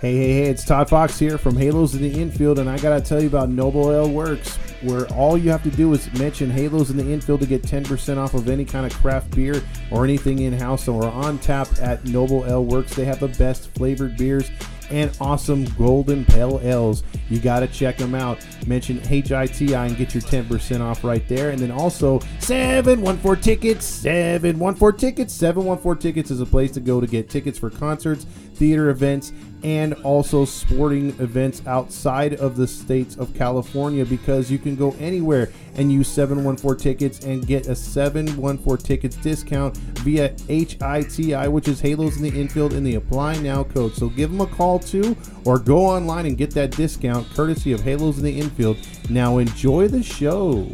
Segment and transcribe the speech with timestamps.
[0.00, 3.00] Hey, hey, hey, it's Todd Fox here from Halos in the Infield, and I gotta
[3.00, 6.90] tell you about Noble Ale Works, where all you have to do is mention Halos
[6.90, 10.38] in the Infield to get 10% off of any kind of craft beer or anything
[10.38, 10.86] in house.
[10.86, 12.94] We're on tap at Noble Ale Works.
[12.94, 14.48] They have the best flavored beers
[14.90, 17.02] and awesome golden pale ales.
[17.28, 18.44] You got to check them out.
[18.66, 21.50] Mention HITI and get your 10% off right there.
[21.50, 25.34] And then also 714 Tickets, 714 Tickets.
[25.34, 29.32] 714 Tickets is a place to go to get tickets for concerts, theater events,
[29.62, 35.50] and also sporting events outside of the states of California because you can go anywhere
[35.78, 42.16] and use 714 tickets and get a 714 tickets discount via HITI, which is Halos
[42.16, 43.94] in the Infield in the Apply Now code.
[43.94, 47.80] So give them a call too or go online and get that discount courtesy of
[47.80, 48.76] Halos in the Infield.
[49.08, 50.68] Now enjoy the show.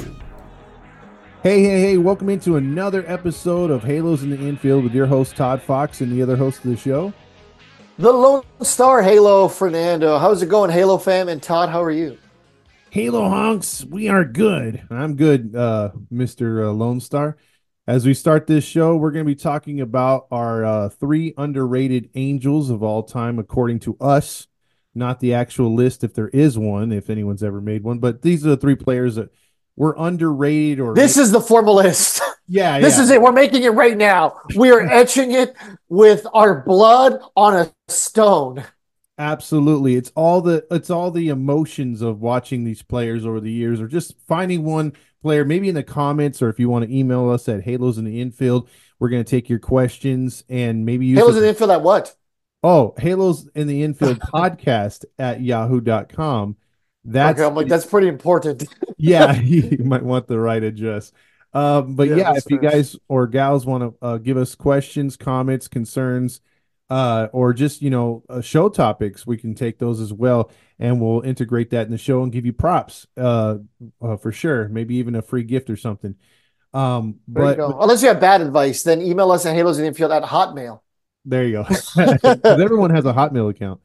[1.42, 5.36] Hey, hey, hey, welcome into another episode of Halos in the Infield with your host
[5.36, 7.12] Todd Fox and the other host of the show.
[7.98, 10.18] The Lone Star Halo Fernando.
[10.18, 11.28] How's it going, Halo fam?
[11.28, 12.16] And Todd, how are you?
[12.94, 14.86] Halo honks, we are good.
[14.88, 16.62] I'm good, uh, Mr.
[16.62, 17.36] Uh, Lone Star.
[17.88, 22.10] As we start this show, we're going to be talking about our uh, three underrated
[22.14, 24.46] angels of all time, according to us,
[24.94, 27.98] not the actual list, if there is one, if anyone's ever made one.
[27.98, 29.30] But these are the three players that
[29.74, 30.94] were underrated or.
[30.94, 32.22] This is the formal list.
[32.46, 33.02] Yeah, this yeah.
[33.02, 33.20] is it.
[33.20, 34.36] We're making it right now.
[34.54, 35.56] We are etching it
[35.88, 38.64] with our blood on a stone.
[39.16, 39.94] Absolutely.
[39.94, 43.86] It's all the it's all the emotions of watching these players over the years or
[43.86, 44.92] just finding one
[45.24, 48.04] player maybe in the comments or if you want to email us at halos in
[48.04, 51.70] the infield we're going to take your questions and maybe use Halos in the infield
[51.70, 52.14] at what?
[52.62, 56.56] oh halos in the infield podcast at yahoo.com
[57.06, 58.64] that's okay, I'm like, that's pretty important.
[58.98, 61.10] yeah you might want the right address
[61.54, 65.16] um, but Yeah, yeah, if you guys or gals want to uh, give us questions,
[65.16, 66.40] comments, concerns,
[66.94, 71.00] uh, or just you know uh, show topics, we can take those as well, and
[71.00, 73.56] we'll integrate that in the show and give you props uh,
[74.00, 74.68] uh, for sure.
[74.68, 76.14] Maybe even a free gift or something.
[76.72, 79.82] Um, There you but, Unless you have bad advice, then email us at halos in
[79.82, 80.82] the infield at hotmail.
[81.24, 81.66] there you go.
[82.44, 83.80] everyone has a Hotmail account,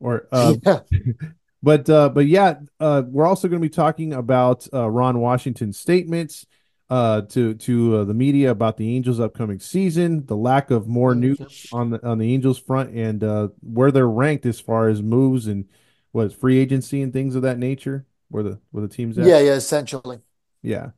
[0.00, 0.80] or uh, yeah.
[1.62, 5.78] But uh, but yeah, uh, we're also going to be talking about uh, Ron Washington's
[5.78, 6.46] statements
[6.90, 11.14] uh, to to uh, the media about the Angels' upcoming season, the lack of more
[11.14, 11.38] news
[11.72, 15.46] on the on the Angels front, and uh, where they're ranked as far as moves
[15.46, 15.66] and
[16.12, 18.06] what free agency and things of that nature.
[18.28, 19.26] Where the where the teams at?
[19.26, 20.20] yeah, yeah, essentially.
[20.62, 20.90] yeah.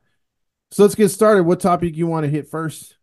[0.70, 1.44] So let's get started.
[1.44, 2.96] What topic you want to hit first?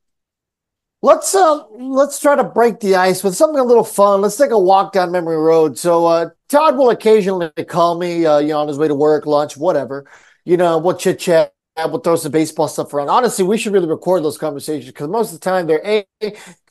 [1.01, 4.21] Let's uh let's try to break the ice with something a little fun.
[4.21, 5.77] Let's take a walk down memory road.
[5.77, 9.25] So uh Todd will occasionally call me uh you know on his way to work,
[9.25, 10.09] lunch, whatever.
[10.43, 11.53] You know, we'll chit chat,
[11.85, 13.09] we'll throw some baseball stuff around.
[13.09, 16.05] Honestly, we should really record those conversations because most of the time they're A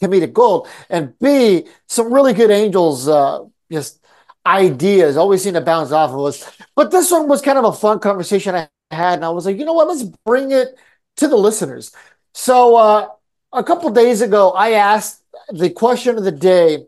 [0.01, 4.01] comedic gold and B some really good angels uh just
[4.45, 6.59] ideas always seem to bounce off of us.
[6.75, 9.59] But this one was kind of a fun conversation I had, and I was like,
[9.59, 10.69] you know what, let's bring it
[11.17, 11.93] to the listeners.
[12.35, 13.09] So uh
[13.53, 16.87] a couple days ago, I asked the question of the day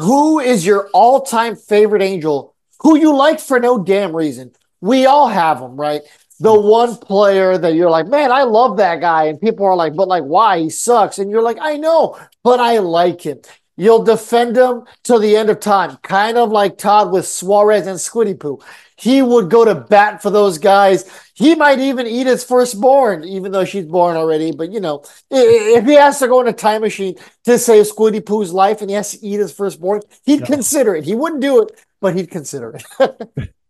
[0.00, 4.52] Who is your all time favorite angel who you like for no damn reason?
[4.80, 6.02] We all have them, right?
[6.40, 9.24] The one player that you're like, man, I love that guy.
[9.24, 10.58] And people are like, but like, why?
[10.58, 11.18] He sucks.
[11.18, 13.40] And you're like, I know, but I like him.
[13.76, 17.98] You'll defend him till the end of time, kind of like Todd with Suarez and
[17.98, 18.60] Squiddy Poo.
[18.96, 21.10] He would go to bat for those guys.
[21.34, 24.52] He might even eat his firstborn, even though she's born already.
[24.52, 28.24] But you know, if he has to go in a time machine to save Squiddy
[28.24, 31.04] Poo's life and he has to eat his firstborn, he'd consider it.
[31.04, 33.50] He wouldn't do it, but he'd consider it.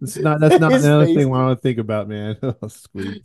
[0.00, 1.16] It's not that's not another face.
[1.16, 2.36] thing I want to think about, man.
[2.42, 2.54] Oh,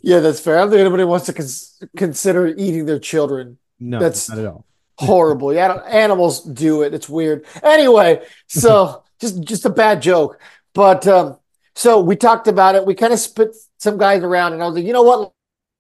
[0.02, 0.58] yeah, that's fair.
[0.58, 3.58] I don't think anybody wants to cons- consider eating their children.
[3.80, 4.66] No, That's- not at all.
[4.98, 5.54] Horrible.
[5.54, 6.94] Yeah, animals do it.
[6.94, 7.46] It's weird.
[7.64, 10.40] Anyway, so just just a bad joke.
[10.74, 11.38] But um,
[11.76, 12.86] so we talked about it.
[12.86, 15.32] We kind of spit some guys around, and I was like, you know what?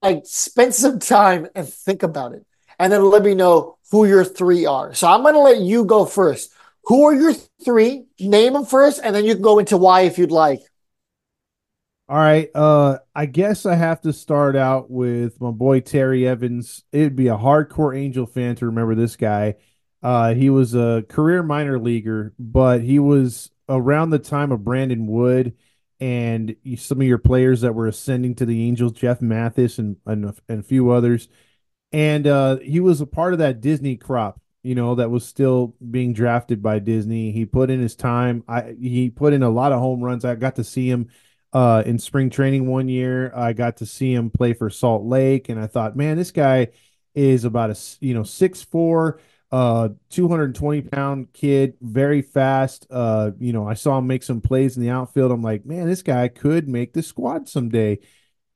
[0.01, 2.45] Like, spend some time and think about it,
[2.77, 4.93] and then let me know who your three are.
[4.93, 6.51] So I'm gonna let you go first.
[6.85, 7.33] Who are your
[7.63, 8.05] three?
[8.19, 10.59] Name them first, and then you can go into why if you'd like.
[12.07, 12.49] All right.
[12.53, 16.83] Uh, I guess I have to start out with my boy Terry Evans.
[16.91, 19.55] It'd be a hardcore Angel fan to remember this guy.
[20.03, 25.07] Uh, he was a career minor leaguer, but he was around the time of Brandon
[25.07, 25.55] Wood
[25.99, 30.25] and some of your players that were ascending to the Angels, Jeff Mathis and and,
[30.25, 31.27] a- and a few others.
[31.91, 35.75] And uh, he was a part of that Disney crop, you know, that was still
[35.91, 37.31] being drafted by Disney.
[37.31, 38.43] He put in his time.
[38.47, 40.25] I he put in a lot of home runs.
[40.25, 41.09] I got to see him
[41.55, 43.31] uh, in spring training one year.
[43.35, 46.69] I got to see him play for Salt Lake, and I thought, man, this guy
[47.15, 49.21] is about a you know six four,
[49.51, 52.87] Uh, 220 pound kid, very fast.
[52.89, 55.31] Uh, you know, I saw him make some plays in the outfield.
[55.31, 57.99] I'm like, man, this guy could make the squad someday.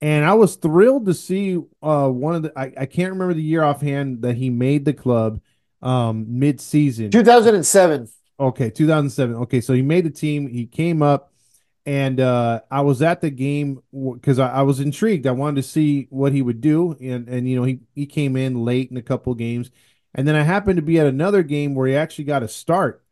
[0.02, 3.42] And I was thrilled to see uh one of the I, I can't remember the
[3.44, 5.42] year offhand that he made the club
[5.82, 7.12] um mid season.
[7.12, 8.10] 2007.
[8.40, 9.36] Okay, 2007.
[9.44, 10.48] Okay, so he made the team.
[10.48, 11.34] He came up,
[11.86, 15.26] and uh, I was at the game because I, I, was intrigued.
[15.28, 18.36] I wanted to see what he would do, and and you know he he came
[18.36, 19.72] in late in a couple games,
[20.14, 23.04] and then I happened to be at another game where he actually got a start,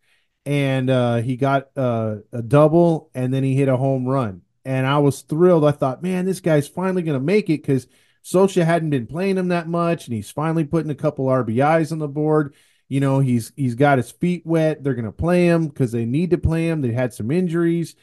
[0.46, 4.86] and uh, he got uh, a double, and then he hit a home run, and
[4.86, 5.66] I was thrilled.
[5.66, 7.88] I thought, man, this guy's finally to make it because
[8.24, 12.00] Scioscia hadn't been playing him that much, and he's finally putting a couple RBIs on
[12.00, 12.54] the board
[12.90, 14.84] you know, he's he's got his feet wet.
[14.84, 16.82] They're to play him because they need to play him.
[16.82, 17.96] They had some injuries,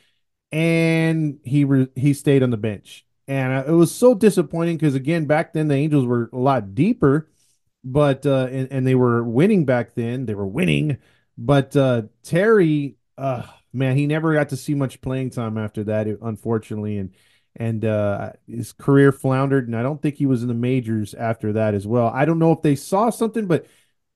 [0.54, 3.04] and he re- he stayed on the bench.
[3.26, 6.76] And uh, it was so disappointing because again, back then the Angels were a lot
[6.76, 7.28] deeper,
[7.82, 10.26] but uh, and, and they were winning back then.
[10.26, 10.98] They were winning,
[11.36, 13.42] but uh, Terry, uh,
[13.72, 17.10] man, he never got to see much playing time after that, unfortunately, and
[17.56, 19.66] and uh, his career floundered.
[19.66, 22.08] And I don't think he was in the majors after that as well.
[22.14, 23.66] I don't know if they saw something, but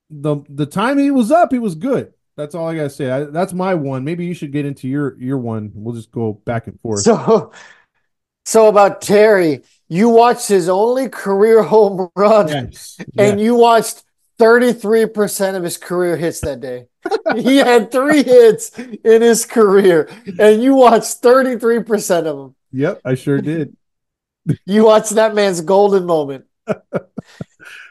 [0.08, 2.12] the the time he was up, he was good.
[2.38, 3.10] That's all I gotta say.
[3.10, 4.04] I, that's my one.
[4.04, 5.72] Maybe you should get into your your one.
[5.74, 7.00] We'll just go back and forth.
[7.00, 7.50] So,
[8.46, 12.96] so about Terry, you watched his only career home run, yes.
[13.18, 13.44] and yes.
[13.44, 14.04] you watched
[14.38, 16.86] thirty three percent of his career hits that day.
[17.34, 20.08] he had three hits in his career,
[20.38, 22.54] and you watched thirty three percent of them.
[22.70, 23.76] Yep, I sure did.
[24.64, 26.44] you watched that man's golden moment.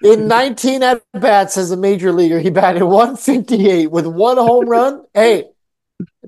[0.03, 5.05] In 19 at bats as a major leaguer, he batted 158 with one home run.
[5.13, 5.45] Hey,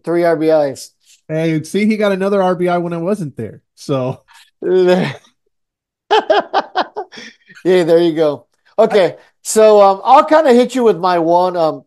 [0.04, 0.92] three RBIs.
[1.28, 3.62] Hey, see, he got another RBI when I wasn't there.
[3.76, 4.24] So,
[4.62, 5.14] yeah,
[7.64, 8.48] there you go.
[8.78, 11.56] Okay, so um, I'll kind of hit you with my one.
[11.56, 11.84] Um,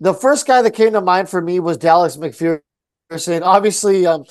[0.00, 3.42] the first guy that came to mind for me was Dallas McPherson.
[3.42, 4.24] Obviously, um,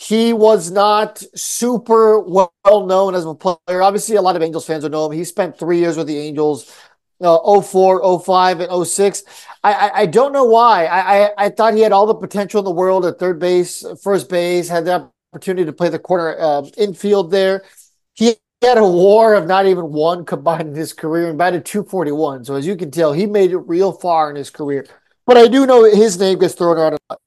[0.00, 3.82] he was not super well known as a player.
[3.82, 5.12] Obviously, a lot of Angels fans would know him.
[5.12, 6.74] He spent three years with the Angels,
[7.20, 9.24] uh, 04, 05, and 06.
[9.62, 10.86] I, I, I don't know why.
[10.86, 13.84] I, I, I, thought he had all the potential in the world at third base,
[14.02, 17.62] first base, had the opportunity to play the corner uh, infield there.
[18.14, 22.46] He had a war of not even one combined in his career and batted 241.
[22.46, 24.86] So, as you can tell, he made it real far in his career.
[25.26, 27.20] But I do know his name gets thrown around a lot.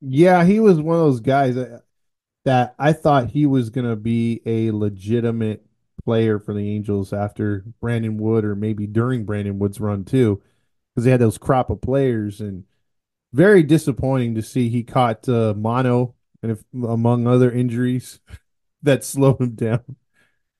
[0.00, 1.82] Yeah, he was one of those guys that,
[2.44, 5.64] that I thought he was going to be a legitimate
[6.04, 10.40] player for the Angels after Brandon Wood or maybe during Brandon Wood's run too,
[10.94, 12.64] because they had those crop of players and
[13.32, 18.20] very disappointing to see he caught uh, mono and if, among other injuries
[18.82, 19.80] that slowed him down.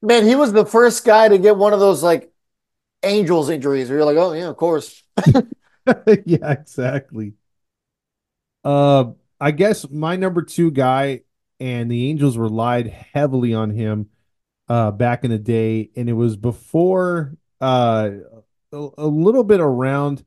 [0.02, 2.32] Man, he was the first guy to get one of those like
[3.04, 5.02] Angels injuries where you're like, oh yeah, of course.
[6.24, 7.34] yeah, exactly.
[8.64, 11.22] Uh, I guess my number two guy,
[11.60, 14.08] and the Angels relied heavily on him
[14.68, 18.10] uh, back in the day, and it was before uh,
[18.72, 20.24] a, a, little bit around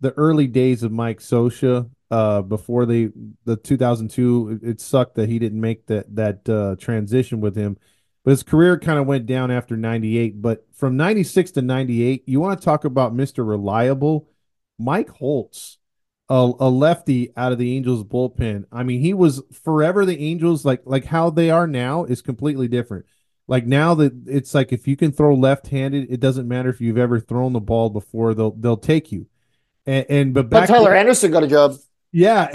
[0.00, 1.90] the early days of Mike Scioscia.
[2.08, 3.10] Uh, before they
[3.44, 7.76] the 2002, it, it sucked that he didn't make that that uh, transition with him.
[8.24, 10.42] But his career kind of went down after 98.
[10.42, 13.46] But from 96 to 98, you want to talk about Mr.
[13.46, 14.28] Reliable,
[14.78, 15.78] Mike Holtz
[16.28, 18.64] a, a lefty out of the Angels bullpen.
[18.72, 22.68] I mean, he was forever the Angels like like how they are now is completely
[22.68, 23.06] different.
[23.48, 26.98] Like now that it's like if you can throw left-handed, it doesn't matter if you've
[26.98, 28.34] ever thrown the ball before.
[28.34, 29.26] They'll they'll take you.
[29.86, 31.76] And, and but back but Tyler to, Anderson got a job.
[32.10, 32.50] Yeah.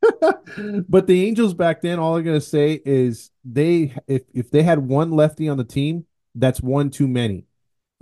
[0.88, 4.78] but the Angels back then, all I'm gonna say is they if if they had
[4.78, 7.44] one lefty on the team, that's one too many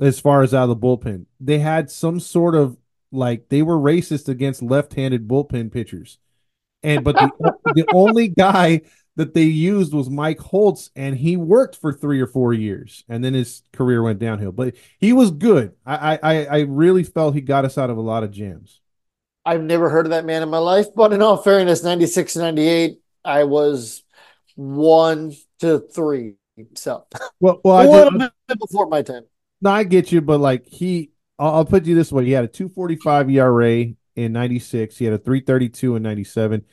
[0.00, 1.26] as far as out of the bullpen.
[1.40, 2.76] They had some sort of
[3.10, 6.18] like they were racist against left-handed bullpen pitchers.
[6.82, 8.82] And but the, the only guy
[9.16, 13.24] that they used was Mike Holtz, and he worked for three or four years, and
[13.24, 14.52] then his career went downhill.
[14.52, 15.72] But he was good.
[15.84, 18.80] I I I really felt he got us out of a lot of jams.
[19.44, 23.00] I've never heard of that man in my life, but in all fairness, 96 98,
[23.24, 24.02] I was
[24.54, 26.34] one to three.
[26.74, 27.06] So
[27.40, 29.24] well, well, little bit before my time.
[29.60, 32.44] No, I get you, but like he I'll, I'll put you this way: he had
[32.44, 34.96] a 2.45 ERA in '96.
[34.96, 36.64] He had a 3.32 in '97,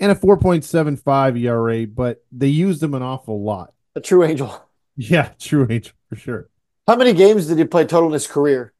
[0.00, 1.86] and a 4.75 ERA.
[1.86, 3.74] But they used him an awful lot.
[3.94, 4.62] A true angel.
[4.98, 6.48] Yeah, true angel for sure.
[6.86, 8.72] How many games did he play total in his career?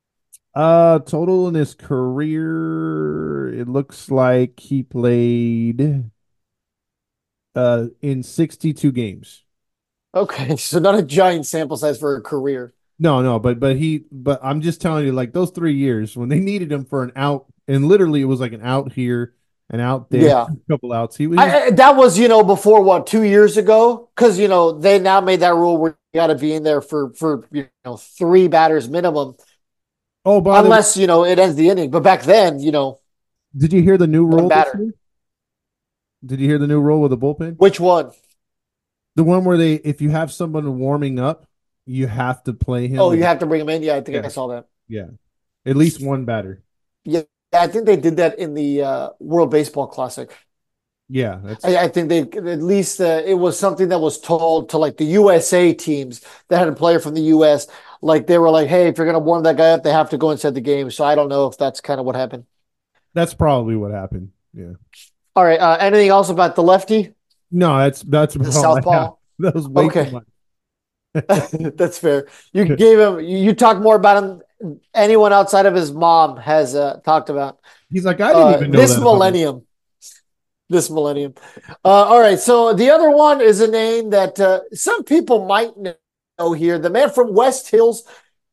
[0.55, 6.11] Uh, total in his career, it looks like he played
[7.55, 9.45] uh in 62 games.
[10.15, 12.75] Okay, so not a giant sample size for a career.
[12.99, 16.29] No, no, but but he but I'm just telling you, like those three years when
[16.29, 19.35] they needed him for an out, and literally it was like an out here
[19.69, 20.47] and out there, Yeah.
[20.47, 21.17] a couple outs.
[21.17, 24.09] He was I, that was, you know, before what, two years ago?
[24.15, 26.81] Because, you know, they now made that rule where you got to be in there
[26.81, 29.35] for, for, you know, three batters minimum,
[30.25, 31.91] oh, by the unless, you know, it ends the inning.
[31.91, 33.01] But back then, you know,
[33.57, 34.49] did you hear the new rule?
[34.49, 34.79] this batter.
[34.81, 34.93] year?
[36.25, 37.57] Did you hear the new rule with the bullpen?
[37.59, 38.11] which one?
[39.17, 41.47] The one where they, if you have someone warming up,
[41.87, 43.01] you have to play him.
[43.01, 43.83] Oh, you have to bring him in?
[43.83, 44.25] Yeah, I think Yeah.
[44.25, 44.69] I saw that.
[44.89, 45.07] yeah,
[45.67, 46.63] at least one batter.
[47.05, 50.31] Yeah, I think they did that in the uh, World Baseball Classic.
[51.09, 54.79] Yeah, I, I think they at least uh, it was something that was told to
[54.79, 57.67] like the USA teams that had a player from the US.
[58.03, 60.19] Like they were like, hey, if you're gonna warm that guy up, they have to
[60.19, 60.91] go inside the game.
[60.91, 62.47] So I don't know if that's kind of what happened.
[63.15, 64.31] that's probably what happened.
[64.53, 64.75] Yeah.
[65.35, 65.61] All right.
[65.61, 67.15] Uh, anything else about the lefty,
[67.51, 69.09] No, that's that's the about all I have.
[69.09, 69.17] southpaw?
[69.39, 69.91] That was way Okay.
[69.91, 70.25] too much.
[71.77, 72.29] that's fair.
[72.53, 73.21] You gave him.
[73.21, 74.79] You, talk more about him.
[74.95, 77.59] Anyone outside of his mom has uh, talked about.
[77.91, 79.05] He's like, I didn't Uh, even know this him.
[79.05, 79.63] millennium.
[80.69, 81.35] This millennium.
[81.85, 82.39] Uh, all right.
[82.41, 86.79] So the other one is a name that uh, some people might know here.
[86.79, 88.03] The man from West Hills,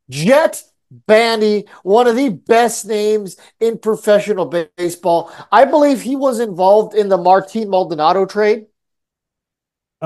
[0.10, 4.46] Jett Bandy, one of the best names in professional
[4.78, 5.32] baseball.
[5.52, 8.68] I believe he was involved in the Martin Maldonado trade.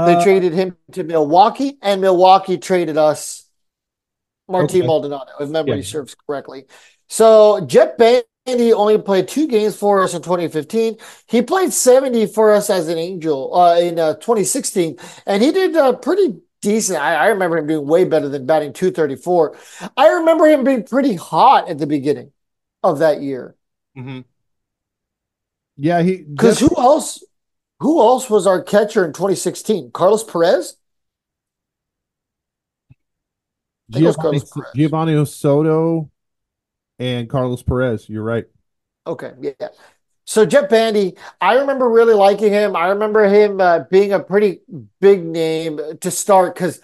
[0.03, 3.45] They Uh, traded him to Milwaukee, and Milwaukee traded us
[4.47, 4.85] Martin Okay.
[4.85, 5.83] Maldonado, if memory Yeah.
[5.83, 6.65] serves correctly.
[7.09, 10.97] So Jett Bandy only played two games for us in 2015.
[11.27, 15.75] He played 70 for us as an Angel uh, in uh, 2016, and he did
[15.75, 16.99] uh, pretty decent.
[16.99, 19.57] I, I remember him doing way better than batting 234.
[19.97, 22.31] I remember him being pretty hot at the beginning
[22.83, 23.55] of that year.
[23.95, 24.23] mhm.
[25.75, 27.23] Yeah, he Because who else?
[27.79, 29.91] Who else was our catcher in 2016?
[29.91, 30.77] Carlos Perez.
[33.91, 34.51] Geovany, Perez.
[34.75, 36.09] Geovany Soto
[36.99, 38.09] and Carlos Perez.
[38.09, 38.45] You're right.
[39.05, 39.69] Okay, yeah.
[40.25, 42.75] So Jeff Bandy, I remember really liking him.
[42.75, 44.59] I remember him uh, being a pretty
[44.99, 46.81] big name to start because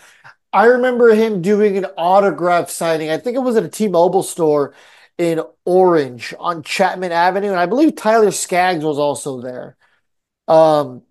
[0.53, 3.09] I remember him doing an autograph signing.
[3.09, 4.73] I think it was at a T-Mobile store
[5.17, 9.75] in Orange on Chapman Avenue, and I believe Tyler Skaggs was also there.
[10.47, 11.03] Um,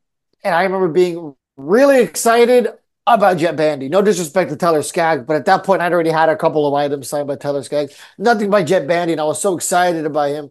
[0.45, 2.69] and I remember being really excited
[3.07, 3.89] about Jett Bandy.
[3.89, 6.75] No disrespect to Tyler Skaggs, but at that point, I'd already had a couple of
[6.75, 7.99] items signed by Tyler Skaggs.
[8.19, 10.51] Nothing by Jett Bandy, and I was so excited about him.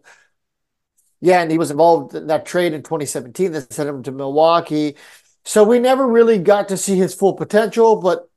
[1.20, 4.96] Yeah, and he was involved in that trade in 2017 that sent him to Milwaukee.
[5.44, 8.28] So we never really got to see his full potential, but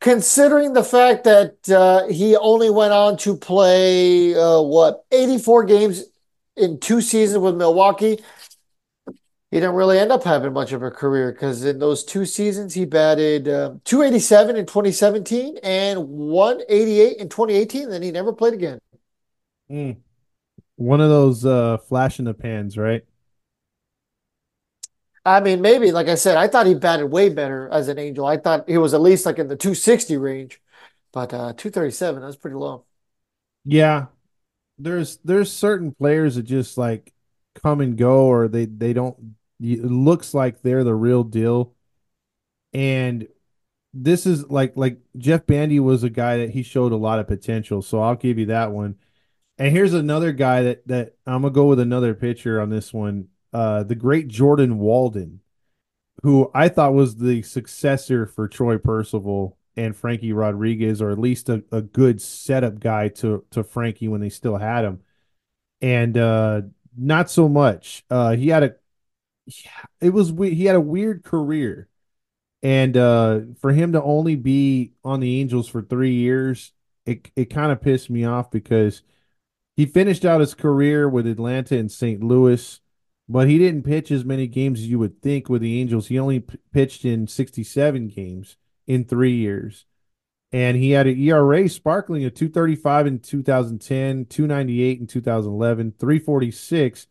[0.00, 6.04] considering the fact that uh, he only went on to play uh, what 84 games
[6.56, 8.20] in two seasons with Milwaukee,
[9.54, 12.74] he didn't really end up having much of a career because in those two seasons
[12.74, 17.88] he batted um 287 in 2017 and 188 in 2018.
[17.88, 18.80] Then he never played again.
[19.70, 19.98] Mm.
[20.74, 23.02] One of those uh, flash in the pans, right?
[25.24, 28.26] I mean, maybe like I said, I thought he batted way better as an Angel.
[28.26, 30.60] I thought he was at least like in the 260 range,
[31.12, 32.86] but uh, 237 that's pretty low.
[33.64, 34.06] Yeah.
[34.78, 37.12] There's there's certain players that just like
[37.62, 39.36] come and go, or they they don't.
[39.60, 41.74] It looks like they're the real deal,
[42.72, 43.28] and
[43.94, 47.28] this is like like Jeff Bandy was a guy that he showed a lot of
[47.28, 47.80] potential.
[47.80, 48.96] So I'll give you that one.
[49.56, 53.28] And here's another guy that that I'm gonna go with another pitcher on this one.
[53.52, 55.40] Uh, the great Jordan Walden,
[56.22, 61.48] who I thought was the successor for Troy Percival and Frankie Rodriguez, or at least
[61.48, 65.00] a, a good setup guy to to Frankie when they still had him.
[65.80, 66.62] And uh,
[66.96, 68.04] not so much.
[68.10, 68.74] Uh, he had a
[70.00, 71.88] it was we- he had a weird career.
[72.62, 76.72] And uh, for him to only be on the Angels for three years,
[77.06, 79.02] it it kind of pissed me off because
[79.76, 82.22] he finished out his career with Atlanta and St.
[82.24, 82.80] Louis,
[83.28, 86.08] but he didn't pitch as many games as you would think with the Angels.
[86.08, 89.86] He only p- pitched in 67 games in three years.
[90.52, 97.08] And he had an ERA sparkling of 235 in 2010, 298 in 2011, 346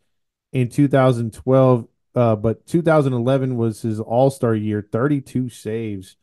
[0.54, 1.88] in 2012.
[2.16, 6.16] Uh, but 2011 was his all star year, 32 saves.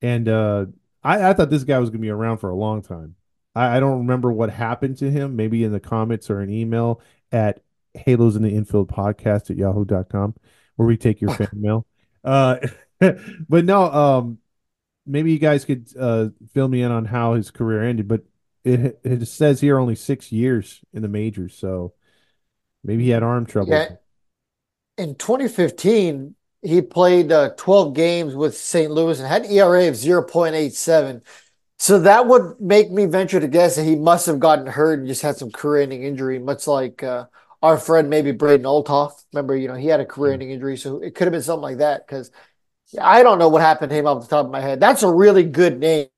[0.00, 0.66] And uh,
[1.02, 3.16] I, I thought this guy was going to be around for a long time.
[3.54, 7.00] I, I don't remember what happened to him, maybe in the comments or an email
[7.32, 7.60] at
[7.94, 10.34] halos in the infield podcast at yahoo.com
[10.76, 11.86] where we take your fan mail.
[12.22, 12.58] Uh,
[13.00, 14.38] but no, um,
[15.06, 18.22] maybe you guys could uh, fill me in on how his career ended, but
[18.64, 21.56] it, it says here only six years in the majors.
[21.56, 21.94] So
[22.84, 23.72] maybe he had arm trouble.
[23.72, 23.96] Yeah.
[24.98, 28.90] In 2015, he played uh, 12 games with St.
[28.90, 31.22] Louis and had an ERA of 0.87.
[31.78, 35.08] So that would make me venture to guess that he must have gotten hurt and
[35.08, 37.26] just had some career-ending injury, much like uh,
[37.62, 39.22] our friend maybe Braden Olthoff.
[39.34, 41.78] Remember, you know, he had a career-ending injury, so it could have been something like
[41.78, 42.06] that.
[42.06, 42.30] Because
[43.00, 44.80] I don't know what happened to him off the top of my head.
[44.80, 46.08] That's a really good name.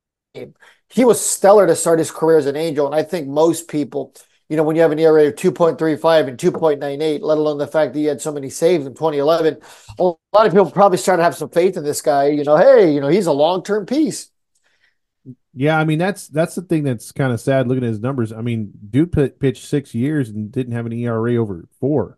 [0.88, 4.14] He was stellar to start his career as an Angel, and I think most people,
[4.49, 7.93] you know, when you have an ERA of 2.35 and 2.98, let alone the fact
[7.93, 9.59] that he had so many saves in 2011,
[9.99, 12.28] a lot of people probably started to have some faith in this guy.
[12.28, 14.31] You know, hey, you know, he's a long-term piece.
[15.55, 18.33] Yeah, I mean that's that's the thing that's kind of sad looking at his numbers.
[18.33, 22.17] I mean, dude pitched six years and didn't have an ERA over four.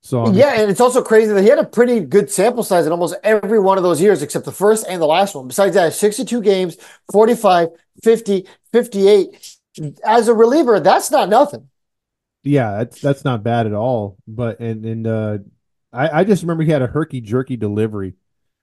[0.00, 2.62] So I mean, yeah, and it's also crazy that he had a pretty good sample
[2.62, 5.48] size in almost every one of those years except the first and the last one.
[5.48, 6.78] Besides that, 62 games,
[7.12, 7.68] 45,
[8.02, 9.57] 50, 58.
[10.04, 11.68] As a reliever, that's not nothing.
[12.42, 14.16] Yeah, that's that's not bad at all.
[14.26, 15.38] But and and uh
[15.92, 18.14] I, I just remember he had a herky jerky delivery.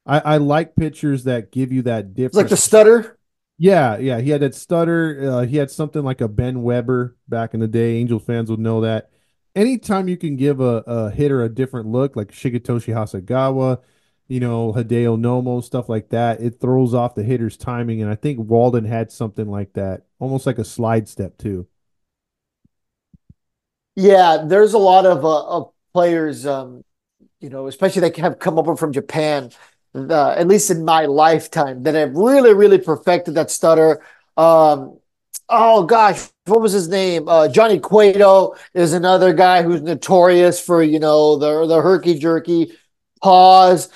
[0.05, 3.17] I, I like pitchers that give you that different like the stutter.
[3.57, 5.31] Yeah, yeah, he had that stutter.
[5.31, 7.95] Uh, he had something like a Ben Weber back in the day.
[7.95, 9.09] Angel fans would know that.
[9.55, 13.79] Anytime you can give a, a hitter a different look, like Shigetoshi Hasegawa,
[14.27, 18.01] you know, Hideo Nomo, stuff like that, it throws off the hitter's timing.
[18.01, 21.67] And I think Walden had something like that, almost like a slide step too.
[23.95, 26.83] Yeah, there's a lot of, uh, of players, um,
[27.39, 29.51] you know, especially that have come over from Japan
[29.95, 34.03] uh, at least in my lifetime, that have really, really perfected that stutter.
[34.37, 34.99] Um,
[35.49, 37.27] oh gosh, what was his name?
[37.27, 42.73] Uh, Johnny Cueto is another guy who's notorious for you know the the herky jerky
[43.21, 43.89] pause.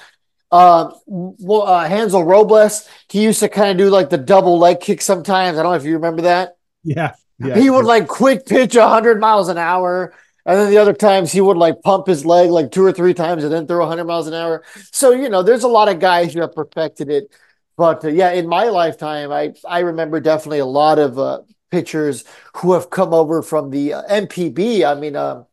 [0.51, 4.79] Uh, well, uh, Hansel Robles, he used to kind of do like the double leg
[4.79, 5.57] kick sometimes.
[5.57, 6.57] I don't know if you remember that.
[6.83, 7.57] Yeah, yeah.
[7.59, 10.13] He would like quick pitch 100 miles an hour.
[10.45, 13.13] And then the other times he would like pump his leg like two or three
[13.13, 14.63] times and then throw 100 miles an hour.
[14.91, 17.31] So, you know, there's a lot of guys who have perfected it.
[17.77, 22.23] But uh, yeah, in my lifetime, I, I remember definitely a lot of uh, pitchers
[22.57, 24.83] who have come over from the uh, NPB.
[24.83, 25.43] I mean, uh,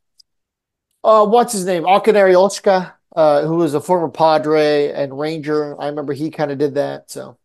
[1.05, 1.85] uh, what's his name?
[1.85, 5.81] Akinori Otsuka, uh, who was a former Padre and Ranger.
[5.81, 7.11] I remember he kind of did that.
[7.11, 7.39] So,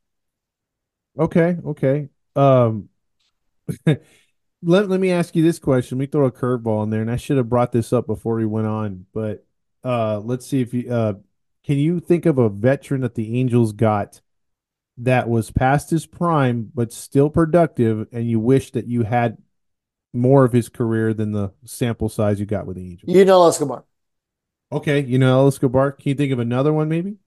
[1.17, 2.09] okay, okay.
[2.35, 2.89] Um,
[3.85, 3.99] let,
[4.61, 5.97] let me ask you this question.
[5.97, 8.35] Let me throw a curveball in there, and I should have brought this up before
[8.35, 9.45] we went on, but
[9.83, 11.13] uh, let's see if you uh,
[11.63, 14.21] can you think of a veteran that the Angels got
[14.97, 19.37] that was past his prime but still productive, and you wish that you had
[20.13, 23.15] more of his career than the sample size you got with the Angels?
[23.15, 23.85] Yunel Escobar.
[24.71, 25.91] Okay, Yunel Escobar.
[25.91, 27.17] Can you think of another one, maybe?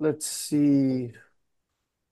[0.00, 1.12] Let's see.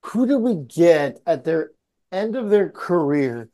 [0.03, 1.71] Who did we get at their
[2.13, 3.49] end of their career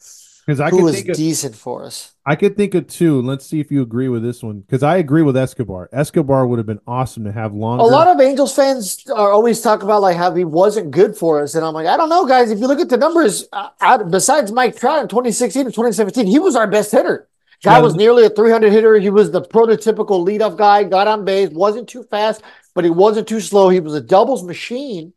[0.47, 2.13] because I who was decent for us.
[2.27, 3.23] I could think of two.
[3.23, 5.89] Let's see if you agree with this one because I agree with Escobar.
[5.93, 7.85] Escobar would have been awesome to have longer.
[7.85, 11.43] A lot of Angels fans are always talk about like how he wasn't good for
[11.43, 12.51] us, and I'm like, I don't know, guys.
[12.51, 16.39] If you look at the numbers, uh, besides Mike Trout in 2016 and 2017, he
[16.39, 17.29] was our best hitter.
[17.63, 18.95] Guy was nearly a 300 hitter.
[18.97, 20.85] He was the prototypical leadoff guy.
[20.85, 22.43] Got on base, wasn't too fast,
[22.75, 23.69] but he wasn't too slow.
[23.69, 25.13] He was a doubles machine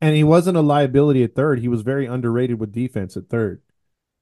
[0.00, 1.60] and he wasn't a liability at third.
[1.60, 3.62] He was very underrated with defense at third.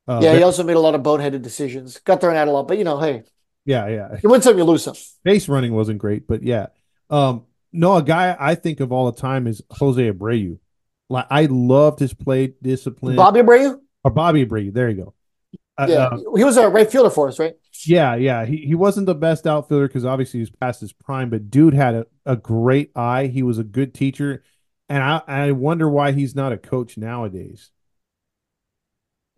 [0.08, 1.98] Uh, yeah, he also made a lot of boneheaded decisions.
[1.98, 3.24] Got thrown out a lot, but you know, hey.
[3.64, 4.18] Yeah, yeah.
[4.22, 4.94] You win some, you lose some.
[5.24, 6.68] Base running wasn't great, but yeah.
[7.10, 10.58] Um, no, a guy I think of all the time is Jose Abreu.
[11.08, 13.16] Like I loved his play discipline.
[13.16, 13.80] Bobby Abreu?
[14.04, 14.72] Or Bobby Abreu.
[14.72, 15.14] There you go.
[15.78, 17.54] Uh, yeah, uh, he was a right fielder for us, right?
[17.84, 18.44] Yeah, yeah.
[18.46, 21.94] He he wasn't the best outfielder because obviously he's past his prime, but dude had
[21.94, 23.26] a, a great eye.
[23.26, 24.42] He was a good teacher
[24.88, 27.70] and I, I wonder why he's not a coach nowadays.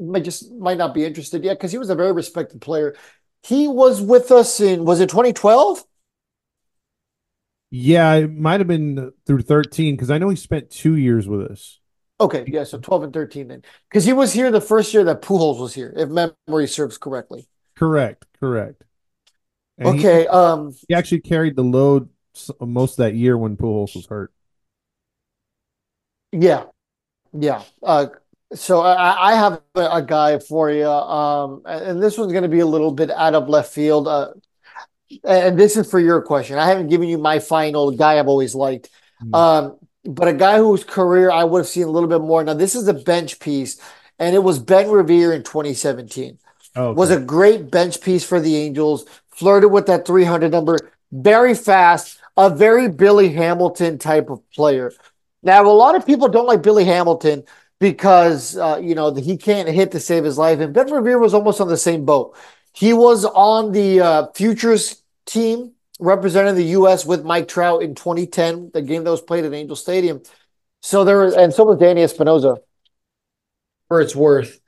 [0.01, 2.95] Might just might not be interested yet because he was a very respected player.
[3.43, 5.85] He was with us in was it 2012?
[7.71, 11.43] Yeah, it might have been through 13 because I know he spent two years with
[11.51, 11.81] us.
[12.21, 13.63] Okay, yeah, so 12 and 13 then.
[13.89, 17.47] Because he was here the first year that Pujols was here, if memory serves correctly.
[17.77, 18.83] Correct, correct.
[19.79, 22.09] And okay, he, um he actually carried the load
[22.61, 24.33] most of that year when Pujols was hurt.
[26.33, 26.65] Yeah,
[27.33, 27.63] yeah.
[27.83, 28.07] Uh,
[28.55, 32.49] so I, I have a, a, guy for you, um, and this one's going to
[32.49, 34.09] be a little bit out of left field.
[34.09, 34.33] Uh,
[35.25, 36.59] and this is for your question.
[36.59, 38.91] I haven't given you my final guy I've always liked,
[39.23, 39.35] mm.
[39.35, 39.79] um,
[40.09, 42.43] but a guy whose career I would have seen a little bit more.
[42.43, 43.81] Now this is a bench piece,
[44.19, 46.39] and it was Ben Revere in 2017.
[46.77, 46.95] Okay.
[46.99, 49.05] Was a great bench piece for the Angels.
[49.29, 50.77] Flirted with that 300 number,
[51.13, 54.93] very fast, a very Billy Hamilton type of player.
[55.45, 57.45] Now, a lot of people don't like Billy Hamilton
[57.79, 61.35] because uh, you know he can't hit to save his life, and Ben Revere was
[61.35, 62.37] almost on the same boat.
[62.73, 67.05] He was on the uh, futures team representing the U.S.
[67.05, 70.23] with Mike Trout in 2010, the game that was played at Angel Stadium.
[70.81, 72.59] So there was, and so was Danny Espinosa,
[73.89, 74.61] for its worth.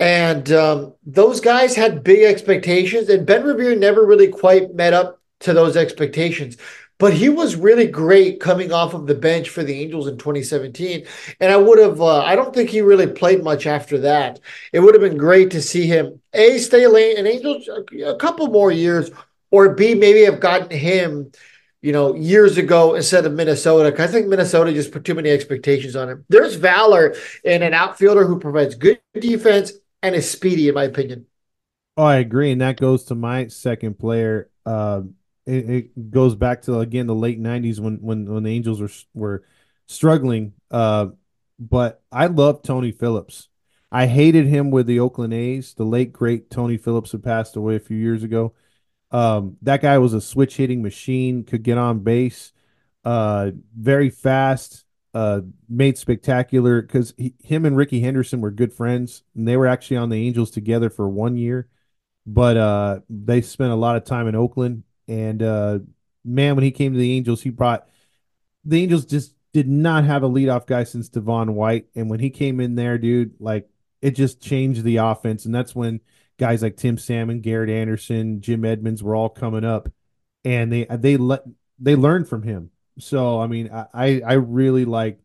[0.00, 5.20] And um, those guys had big expectations, and Ben Revere never really quite met up
[5.40, 6.56] to those expectations.
[6.98, 11.06] But he was really great coming off of the bench for the Angels in 2017.
[11.38, 14.40] And I would have, uh, I don't think he really played much after that.
[14.72, 17.68] It would have been great to see him, A, stay late and Angels
[18.04, 19.12] a couple more years,
[19.50, 21.32] or B, maybe have gotten him,
[21.82, 23.94] you know, years ago instead of Minnesota.
[24.02, 26.24] I think Minnesota just put too many expectations on him.
[26.28, 31.26] There's valor in an outfielder who provides good defense and is speedy, in my opinion.
[31.96, 34.50] Oh, I agree, and that goes to my second player.
[34.64, 35.02] Uh,
[35.46, 38.90] it, it, goes back to again the late '90s when when when the Angels were
[39.14, 39.44] were
[39.86, 40.52] struggling.
[40.70, 41.08] Uh,
[41.58, 43.48] but I love Tony Phillips.
[43.90, 45.74] I hated him with the Oakland A's.
[45.74, 48.52] The late great Tony Phillips had passed away a few years ago.
[49.10, 51.44] Um, that guy was a switch hitting machine.
[51.44, 52.52] Could get on base.
[53.04, 59.48] Uh, very fast uh, made spectacular because him and Rickey Henderson were good friends, and
[59.48, 61.68] they were actually on the Angels together for one year.
[62.26, 65.78] But uh, they spent a lot of time in Oakland, and uh,
[66.24, 67.88] man, when he came to the Angels, he brought
[68.64, 72.28] the Angels just did not have a leadoff guy since Devon White, and when he
[72.28, 73.68] came in there, dude, like
[74.02, 76.00] it just changed the offense, and that's when
[76.38, 79.90] guys like Tim Salmon, Garrett Anderson, Jim Edmonds were all coming up,
[80.44, 81.42] and they they let
[81.78, 85.18] they learned from him so I mean, I I really like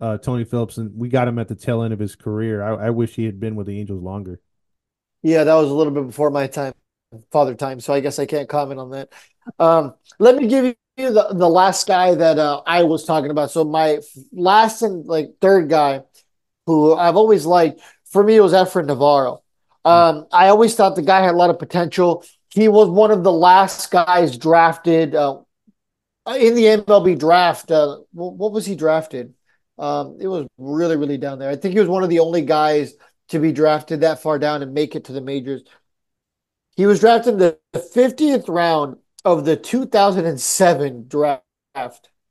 [0.00, 2.62] uh, Tony Phillips, and we got him at the tail end of his career.
[2.62, 4.40] I, I wish he had been with the Angels longer.
[5.22, 6.72] Yeah, that was a little bit before my time,
[7.32, 7.80] father time.
[7.80, 9.12] So I guess I can't comment on that.
[9.58, 10.64] Um, let me give
[10.96, 13.50] you the, the last guy that uh, I was talking about.
[13.50, 14.00] So my
[14.32, 16.02] last and like third guy,
[16.66, 19.42] who I've always liked, for me was Efren Navarro.
[19.86, 22.24] Um, I always thought the guy had a lot of potential.
[22.52, 25.14] He was one of the last guys drafted.
[25.14, 25.42] Uh,
[26.38, 29.34] in the MLB draft, uh, what was he drafted?
[29.78, 31.50] Um, it was really, really down there.
[31.50, 32.94] I think he was one of the only guys
[33.28, 35.62] to be drafted that far down and make it to the majors.
[36.76, 41.42] He was drafted in the 50th round of the 2007 draft.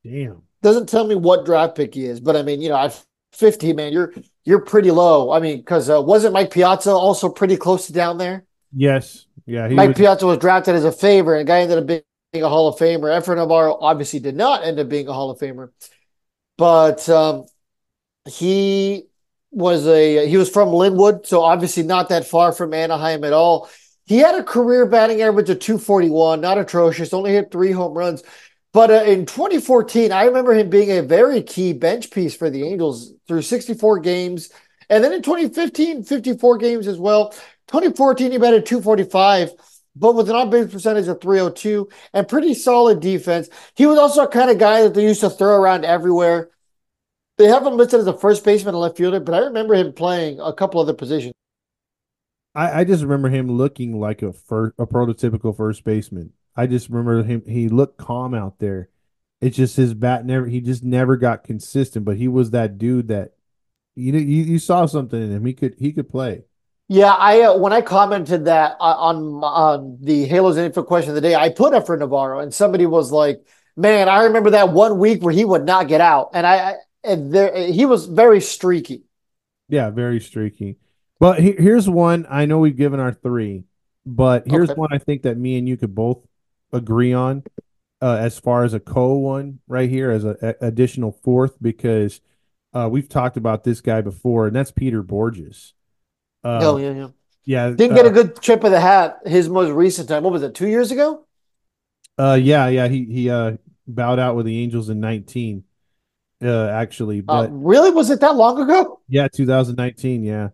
[0.03, 0.41] Damn.
[0.61, 3.01] Doesn't tell me what draft pick he is, but I mean, you know, at
[3.33, 4.13] 50, man, you're
[4.45, 5.31] you're pretty low.
[5.31, 8.45] I mean, because uh, wasn't Mike Piazza also pretty close to down there?
[8.73, 9.25] Yes.
[9.45, 9.67] Yeah.
[9.67, 9.97] Mike was...
[9.97, 11.41] Piazza was drafted as a favorite.
[11.41, 12.03] A guy ended up being
[12.43, 13.19] a Hall of Famer.
[13.19, 15.69] Efren Navarro obviously did not end up being a Hall of Famer,
[16.57, 17.45] but um,
[18.27, 19.07] he
[19.51, 23.69] was a he was from Lynwood, so obviously not that far from Anaheim at all.
[24.05, 28.21] He had a career batting average of 241, not atrocious, only hit three home runs.
[28.75, 32.67] But uh, in 2014, I remember him being a very key bench piece for the
[32.67, 34.49] Angels through 64 games.
[34.89, 37.29] And then in 2015, 54 games as well.
[37.67, 39.53] 2014, he batted 245
[39.95, 43.47] but with an on base percentage of 302 and pretty solid defense.
[43.77, 46.49] He was also a kind of guy that they used to throw around everywhere.
[47.37, 49.93] They have him listed as a first baseman and left fielder, but I remember him
[49.93, 51.33] playing a couple other positions.
[52.53, 56.33] I, I just remember him looking like a first, a prototypical first baseman.
[56.55, 57.43] I just remember him.
[57.45, 58.89] He looked calm out there.
[59.41, 60.45] It's just his bat never.
[60.47, 62.05] He just never got consistent.
[62.05, 63.33] But he was that dude that
[63.95, 65.45] you know you, you saw something in him.
[65.45, 66.43] He could he could play.
[66.87, 71.15] Yeah, I uh, when I commented that uh, on on the Halos info question of
[71.15, 74.69] the day, I put up for Navarro, and somebody was like, "Man, I remember that
[74.69, 78.05] one week where he would not get out," and I, I and there he was
[78.05, 79.03] very streaky.
[79.67, 80.77] Yeah, very streaky.
[81.19, 83.63] But he, here's one I know we've given our three,
[84.05, 84.79] but here's okay.
[84.79, 86.19] one I think that me and you could both
[86.75, 87.43] agree on
[88.01, 92.21] uh, as far as a co one right here as a, a additional fourth because
[92.73, 95.73] uh, we've talked about this guy before, and that's Peter Bourjos.
[96.43, 97.07] Uh, oh yeah, yeah.
[97.45, 99.19] Yeah, didn't uh, get a good trip of the hat.
[99.25, 100.55] His most recent time, what was it?
[100.55, 101.25] Two years ago.
[102.17, 102.87] Uh, yeah, yeah.
[102.87, 103.57] He he uh
[103.87, 105.63] bowed out with the Angels in nineteen.
[106.43, 108.99] Uh, actually, but really, was it that long ago?
[109.07, 110.23] Yeah, 2019.
[110.23, 110.49] Yeah,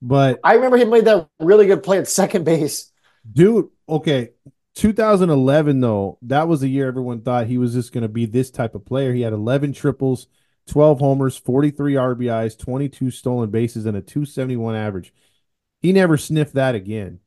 [0.00, 2.92] but I remember he made that really good play at second base.
[3.32, 4.30] Dude, okay,
[4.76, 8.50] 2011 though, that was the year everyone thought he was just going to be this
[8.50, 9.12] type of player.
[9.12, 10.28] He had 11 triples,
[10.68, 15.14] 12 homers, 43 RBIs, 22 stolen bases, and a 271 average.
[15.80, 17.20] He never sniffed that again.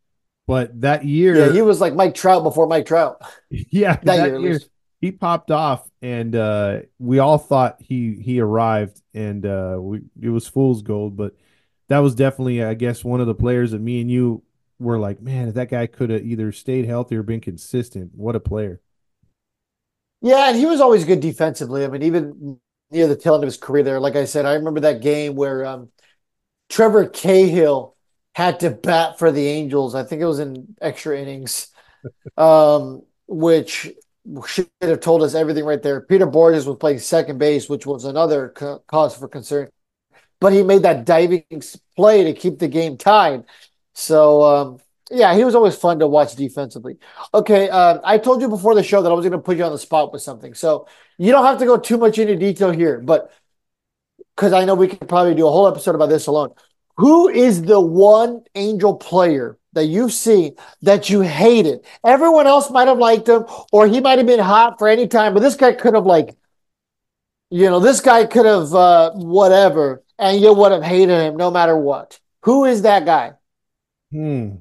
[0.45, 3.21] But that year, yeah, he was like Mike Trout before Mike Trout.
[3.49, 4.59] Yeah, that, that year, year
[5.01, 10.29] he popped off, and uh, we all thought he he arrived, and uh, we it
[10.29, 11.15] was fool's gold.
[11.15, 11.35] But
[11.87, 14.43] that was definitely, I guess, one of the players that me and you
[14.79, 18.35] were like, man, if that guy could have either stayed healthy or been consistent, what
[18.35, 18.81] a player.
[20.21, 21.85] Yeah, and he was always good defensively.
[21.85, 22.59] I mean, even
[22.91, 25.35] near the tail end of his career there, like I said, I remember that game
[25.35, 25.89] where um,
[26.69, 27.95] Trevor Cahill
[28.35, 29.95] had to bat for the Angels.
[29.95, 31.67] I think it was in extra innings,
[32.37, 33.91] um, which
[34.45, 36.01] should have told us everything right there.
[36.01, 39.69] Peter Bourjos was playing second base, which was another ca- cause for concern.
[40.39, 41.43] But he made that diving
[41.95, 43.43] play to keep the game tied.
[43.99, 44.77] So um,
[45.11, 46.97] yeah, he was always fun to watch defensively.
[47.33, 49.63] Okay, uh, I told you before the show that I was going to put you
[49.65, 52.71] on the spot with something, so you don't have to go too much into detail
[52.71, 53.31] here, but
[54.35, 56.51] because I know we could probably do a whole episode about this alone.
[56.97, 61.85] Who is the one Angel player that you've seen that you hated?
[62.05, 65.33] Everyone else might have liked him, or he might have been hot for any time,
[65.33, 66.35] but this guy could have like,
[67.49, 71.51] you know, this guy could have uh, whatever, and you would have hated him no
[71.51, 72.19] matter what.
[72.43, 73.33] Who is that guy?
[74.11, 74.55] Hmm.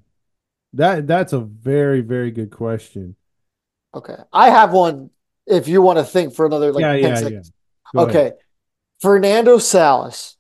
[0.74, 3.16] That that's a very very good question.
[3.94, 5.10] Okay, I have one.
[5.46, 7.52] If you want to think for another like yeah, 10 yeah, seconds.
[7.94, 8.00] yeah.
[8.00, 8.36] Go okay, ahead.
[9.00, 10.36] Fernando Salas.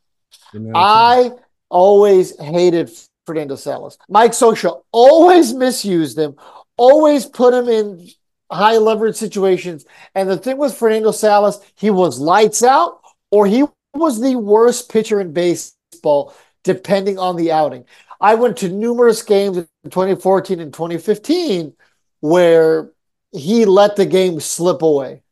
[0.52, 1.30] Fernando I
[1.70, 2.90] always hated
[3.26, 3.98] Fernando Salas.
[4.08, 6.36] Mike Scioscia always misused him,
[6.76, 8.08] always put him in
[8.50, 9.84] high leverage situations.
[10.14, 14.90] And the thing with Fernando Salas, he was lights out or he was the worst
[14.90, 17.84] pitcher in baseball, depending on the outing.
[18.20, 21.74] I went to numerous games in 2014 and 2015
[22.20, 22.90] where
[23.32, 25.22] he let the game slip away.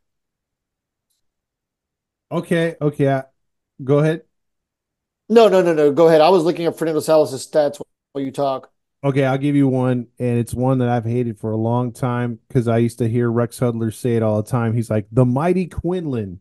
[2.31, 3.07] Okay, okay.
[3.07, 3.22] Uh,
[3.83, 4.22] go ahead.
[5.29, 5.92] No, no, no, no.
[5.92, 6.20] Go ahead.
[6.20, 7.81] I was looking at Fernando Salas' stats
[8.12, 8.70] while you talk.
[9.05, 12.40] Okay, I'll give you one, and it's one that I've hated for a long time
[12.49, 14.75] because I used to hear Rex Hudler say it all the time.
[14.75, 16.40] He's like the mighty Quinlan,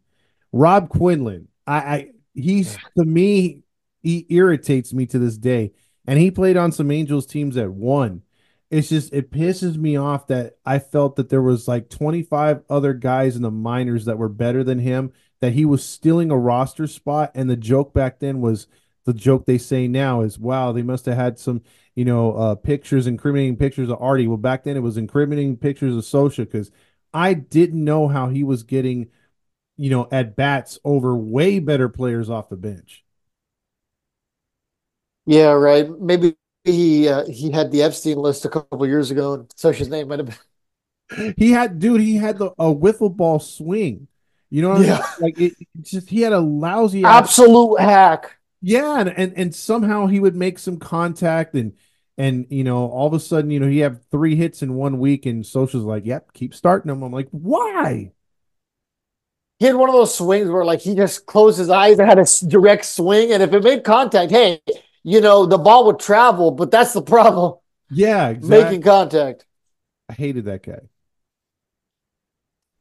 [0.52, 1.48] Rob Quinlan.
[1.68, 3.62] I, I he's to me,
[4.02, 5.74] he irritates me to this day,
[6.08, 8.24] and he played on some Angels teams that won.
[8.70, 12.94] It's just it pisses me off that I felt that there was like 25 other
[12.94, 16.88] guys in the minors that were better than him, that he was stealing a roster
[16.88, 18.68] spot, and the joke back then was
[19.06, 21.62] the joke they say now is, wow, they must have had some
[21.96, 24.28] you know, uh, pictures, incriminating pictures of Artie.
[24.28, 26.70] Well, back then it was incriminating pictures of Scioscia because
[27.14, 29.08] I didn't know how he was getting,
[29.78, 33.05] you know, at bats over way better players off the bench.
[35.26, 35.90] Yeah, right.
[36.00, 40.08] Maybe he uh, he had the Epstein list a couple years ago, and Scioscia's name
[40.08, 40.38] might have been.
[41.38, 44.08] He had, dude, he had the a wiffle ball swing.
[44.50, 44.98] You know what Yeah.
[44.98, 45.04] I mean?
[45.20, 48.38] Like it, just he had a lousy Absolute hack.
[48.62, 51.74] Yeah, and, and and somehow he would make some contact and
[52.18, 54.98] and you know all of a sudden you know he had three hits in one
[55.00, 57.04] week and Scioscia's like, yep, keep starting them.
[57.04, 58.12] I'm like, why?
[59.60, 62.20] He had one of those swings where like he just closed his eyes and had
[62.20, 64.62] a direct swing, and if it made contact, hey,
[65.06, 68.50] you know the ball would travel, but that's the problem, Yeah, exactly.
[68.64, 69.46] making contact.
[70.10, 70.82] I hated that guy.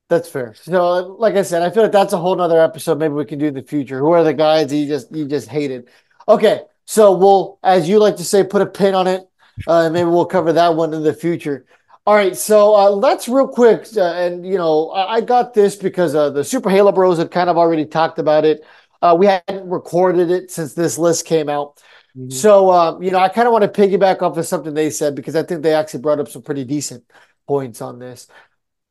[0.08, 0.54] That's fair.
[0.54, 2.98] So, like I said, I feel like that's a whole nother episode.
[2.98, 3.98] Maybe we can do in the future.
[3.98, 5.88] Who are the guys you just you just hated?
[6.28, 9.28] Okay, so we'll, as you like to say, put a pin on it.
[9.66, 11.64] Uh, and maybe we'll cover that one in the future.
[12.06, 15.76] All right, so uh, let's real quick, uh, and you know, I, I got this
[15.76, 18.62] because uh, the Super Halo Bros had kind of already talked about it.
[19.00, 21.82] Uh, we hadn't recorded it since this list came out.
[22.28, 25.16] So, um, you know, I kind of want to piggyback off of something they said
[25.16, 27.04] because I think they actually brought up some pretty decent
[27.48, 28.28] points on this.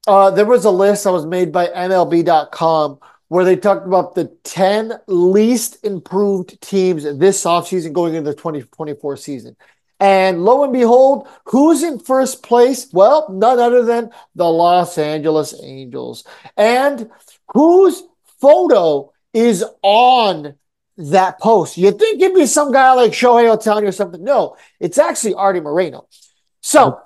[0.05, 4.25] Uh, there was a list that was made by MLB.com where they talked about the
[4.43, 9.55] 10 least improved teams this offseason going into the 2024 season.
[10.01, 12.89] And lo and behold, who's in first place?
[12.91, 16.25] Well, none other than the Los Angeles Angels.
[16.57, 17.09] And
[17.53, 18.03] whose
[18.41, 20.55] photo is on
[20.97, 21.77] that post?
[21.77, 24.23] You'd think it'd be some guy like Shohei Ohtani or something.
[24.23, 26.07] No, it's actually Artie Moreno.
[26.61, 27.01] So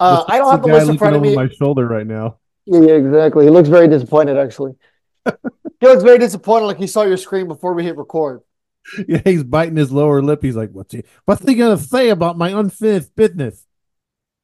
[0.00, 1.34] uh, I don't have the list in front of me.
[1.34, 2.38] my shoulder right now.
[2.66, 3.44] Yeah, yeah, exactly.
[3.44, 4.72] He looks very disappointed, actually.
[5.24, 8.42] he looks very disappointed, like he saw your screen before we hit record.
[9.06, 10.42] Yeah, he's biting his lower lip.
[10.42, 11.04] He's like, "What's he?
[11.26, 13.66] What's he gonna say about my unfinished business?"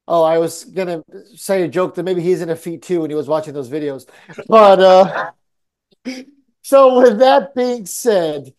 [0.07, 1.03] Oh, I was gonna
[1.35, 3.69] say a joke that maybe he's in a feet too when he was watching those
[3.69, 4.07] videos.
[4.47, 6.25] But uh
[6.65, 8.51] so with that being said,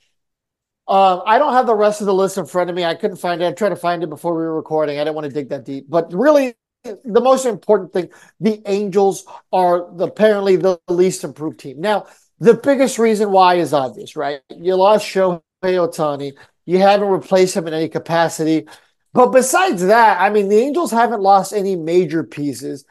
[0.87, 2.85] um, I don't have the rest of the list in front of me.
[2.85, 3.49] I couldn't find it.
[3.49, 5.01] I tried to find it before we were recording.
[5.01, 5.87] I didn't want to dig that deep.
[5.88, 11.81] But really, the most important thing, the Angels are apparently the least improved team.
[11.81, 12.07] Now,
[12.38, 14.38] the biggest reason why is obvious, right?
[14.57, 16.35] You lost Shohei Ohtani.
[16.64, 18.69] You haven't replaced him in any capacity.
[19.14, 22.85] But besides that, I mean, the Angels haven't lost any major pieces.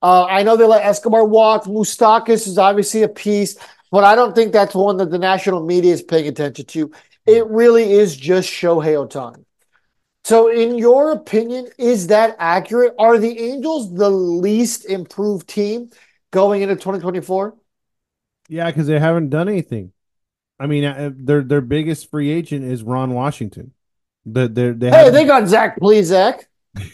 [0.00, 1.64] Uh, I know they let Escobar walk.
[1.64, 3.56] Moustakas is obviously a piece,
[3.90, 6.92] but I don't think that's one that the national media is paying attention to.
[7.26, 9.44] It really is just Shohei Ohtani.
[10.24, 12.94] So, in your opinion, is that accurate?
[12.98, 15.90] Are the Angels the least improved team
[16.32, 17.54] going into 2024?
[18.48, 19.92] Yeah, because they haven't done anything.
[20.58, 23.72] I mean, uh, their their biggest free agent is Ron Washington.
[24.24, 26.44] The, they they Hey, they got Zach Plesac.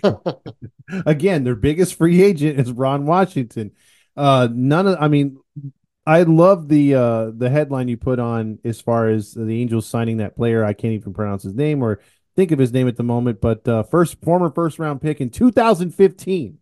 [1.07, 3.73] again, their biggest free agent is Ron Washington.
[4.17, 4.97] uh, none of.
[5.01, 5.39] I mean,
[6.05, 10.17] I love the uh the headline you put on as far as the Angels signing
[10.17, 10.65] that player.
[10.65, 12.01] I can't even pronounce his name or
[12.35, 15.31] think of his name at the moment, but uh, first former first round pick in
[15.31, 16.59] 2015.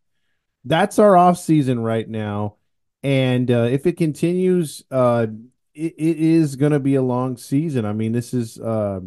[0.65, 2.57] That's our off season right now,
[3.03, 5.27] and uh, if it continues, uh,
[5.75, 7.87] it, it is going to be a long season.
[7.87, 9.01] I mean, this is uh,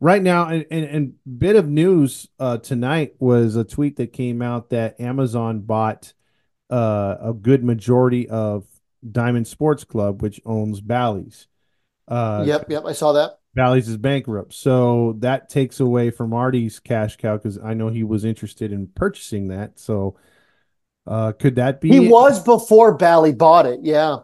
[0.00, 4.40] right now, and, and, and bit of news uh, tonight was a tweet that came
[4.40, 6.14] out that Amazon bought
[6.70, 8.64] uh, a good majority of
[9.10, 11.46] Diamond Sports Club, which owns Bally's.
[12.08, 13.38] Uh, yep, yep, I saw that.
[13.54, 18.04] Bally's is bankrupt, so that takes away from Artie's cash cow because I know he
[18.04, 19.78] was interested in purchasing that.
[19.78, 20.16] So,
[21.06, 21.88] uh, could that be?
[21.88, 23.80] He was before Bally bought it.
[23.82, 24.18] Yeah.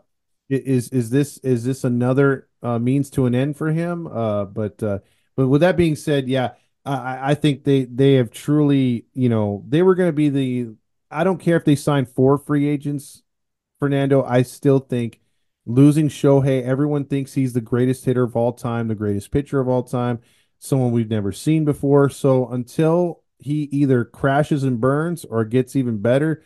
[0.51, 4.07] Is is this is this another uh, means to an end for him?
[4.07, 4.99] Uh, but uh,
[5.35, 6.51] but with that being said, yeah,
[6.85, 10.75] I, I think they they have truly, you know, they were going to be the.
[11.11, 13.23] I don't care if they sign four free agents
[13.83, 15.19] Fernando, I still think
[15.67, 19.67] losing Shohei, everyone thinks he's the greatest hitter of all time, the greatest pitcher of
[19.67, 20.21] all time,
[20.61, 22.09] someone we've never seen before.
[22.09, 26.45] So until he either crashes and burns or gets even better,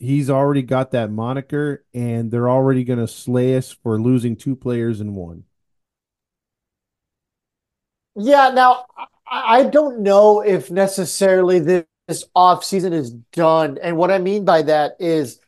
[0.00, 4.56] he's already got that moniker, and they're already going to slay us for losing two
[4.56, 5.44] players in one.
[8.16, 8.86] Yeah, now
[9.30, 13.78] I don't know if necessarily this offseason is done.
[13.80, 15.38] And what I mean by that is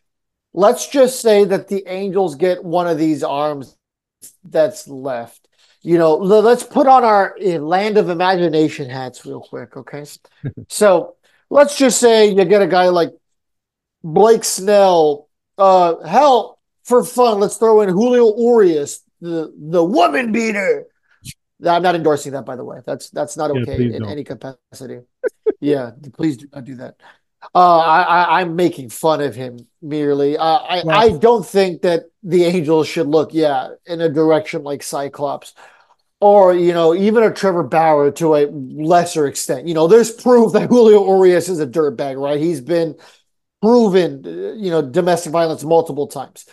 [0.54, 3.76] let's just say that the Angels get one of these arms
[4.44, 5.48] that's left.
[5.82, 10.04] You know, let's put on our eh, land of imagination hats real quick, okay?
[10.68, 11.16] so
[11.50, 13.12] let's just say you get a guy like
[14.02, 15.28] Blake Snell.
[15.58, 20.86] Uh, hell, for fun, let's throw in Julio Urias, the the woman beater.
[21.64, 22.80] I'm not endorsing that, by the way.
[22.86, 24.10] That's that's not okay yeah, in don't.
[24.10, 25.00] any capacity.
[25.60, 26.96] yeah, please do not do that.
[27.54, 30.36] Uh, I, am making fun of him merely.
[30.36, 34.82] Uh, I, I don't think that the Angels should look, yeah, in a direction like
[34.82, 35.54] Cyclops,
[36.20, 39.68] or you know, even a Trevor Bauer to a lesser extent.
[39.68, 42.40] You know, there's proof that Julio Urias is a dirtbag, right?
[42.40, 42.96] He's been
[43.60, 44.24] proven,
[44.58, 46.46] you know, domestic violence multiple times.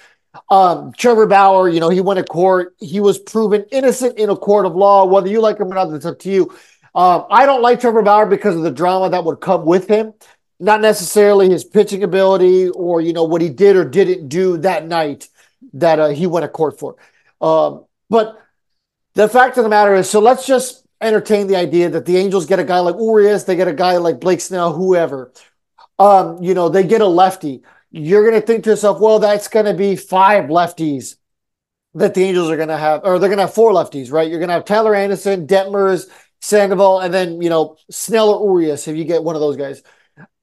[0.50, 2.76] Um, Trevor Bauer, you know, he went to court.
[2.80, 5.06] He was proven innocent in a court of law.
[5.06, 6.56] Whether you like him or not, that's up to you.
[6.94, 10.14] Um, I don't like Trevor Bauer because of the drama that would come with him
[10.62, 14.88] not necessarily his pitching ability or you know what he did or didn't do that
[14.88, 15.28] night
[15.74, 16.96] that uh, he went to court for.
[17.42, 18.40] Um, but
[19.16, 22.46] the fact of the matter is, so let's just entertain the idea that the Angels
[22.46, 25.34] get a guy like Urias, they get a guy like Blake Snell, whoever.
[25.98, 27.64] Um, you know, they get a lefty.
[27.90, 31.16] You're going to think to yourself, well, that's going to be five lefties
[31.96, 34.30] that the Angels are going to have, or they're going to have four lefties, right?
[34.30, 36.08] You're going to have Tyler Anderson, Detmers,
[36.40, 39.84] Sandoval, and then, you know, Snell or Urias if you get one of those guys.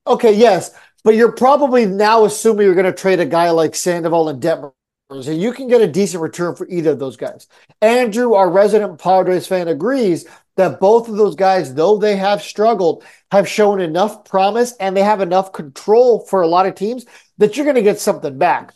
[0.09, 0.71] Okay, yes,
[1.05, 4.73] but you're probably now assuming you're going to trade a guy like Sandoval and Detmers,
[5.11, 7.47] and you can get a decent return for either of those guys.
[7.83, 13.05] Andrew, our resident Padres fan, agrees that both of those guys, though they have struggled,
[13.31, 17.05] have shown enough promise and they have enough control for a lot of teams
[17.37, 18.73] that you're going to get something back.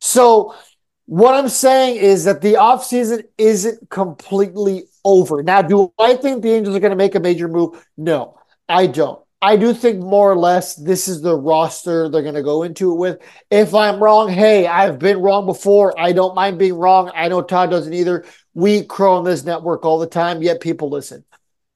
[0.00, 0.54] So,
[1.04, 5.42] what I'm saying is that the offseason isn't completely over.
[5.42, 7.86] Now, do I think the Angels are going to make a major move?
[7.98, 9.20] No, I don't.
[9.42, 12.92] I do think more or less this is the roster they're going to go into
[12.92, 13.18] it with.
[13.50, 15.98] If I'm wrong, hey, I've been wrong before.
[15.98, 17.10] I don't mind being wrong.
[17.14, 18.26] I know Todd doesn't either.
[18.52, 21.24] We crow on this network all the time, yet people listen.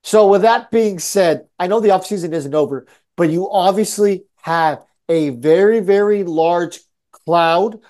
[0.03, 4.83] So, with that being said, I know the offseason isn't over, but you obviously have
[5.09, 6.81] a very, very large
[7.13, 7.81] cloud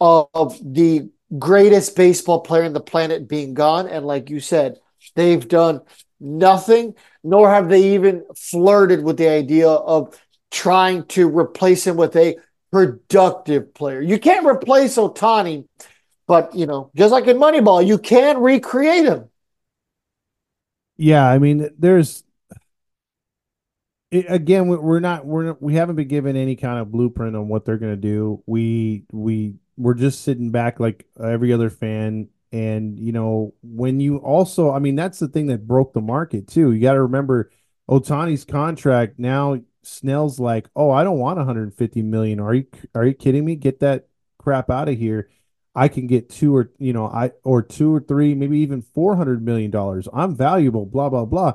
[0.00, 3.88] of the greatest baseball player in the planet being gone.
[3.88, 4.76] And like you said,
[5.16, 5.80] they've done
[6.20, 10.18] nothing nor have they even flirted with the idea of
[10.50, 12.36] trying to replace him with a
[12.70, 14.00] productive player.
[14.00, 15.66] You can't replace Ohtani,
[16.26, 19.28] but you know, just like in Moneyball, you can recreate him.
[20.96, 22.24] Yeah, I mean, there's
[24.10, 27.48] it, again, we're not we're not, we haven't been given any kind of blueprint on
[27.48, 28.42] what they're going to do.
[28.46, 34.18] We we we're just sitting back like every other fan and, you know, when you
[34.18, 36.72] also, I mean, that's the thing that broke the market too.
[36.72, 37.50] You got to remember
[37.88, 39.60] Ohtani's contract now.
[39.82, 42.40] Snell's like, oh, I don't want 150 million.
[42.40, 43.54] Are you are you kidding me?
[43.56, 44.08] Get that
[44.38, 45.28] crap out of here.
[45.74, 49.44] I can get two or you know I or two or three, maybe even 400
[49.44, 50.08] million dollars.
[50.12, 50.86] I'm valuable.
[50.86, 51.54] Blah blah blah.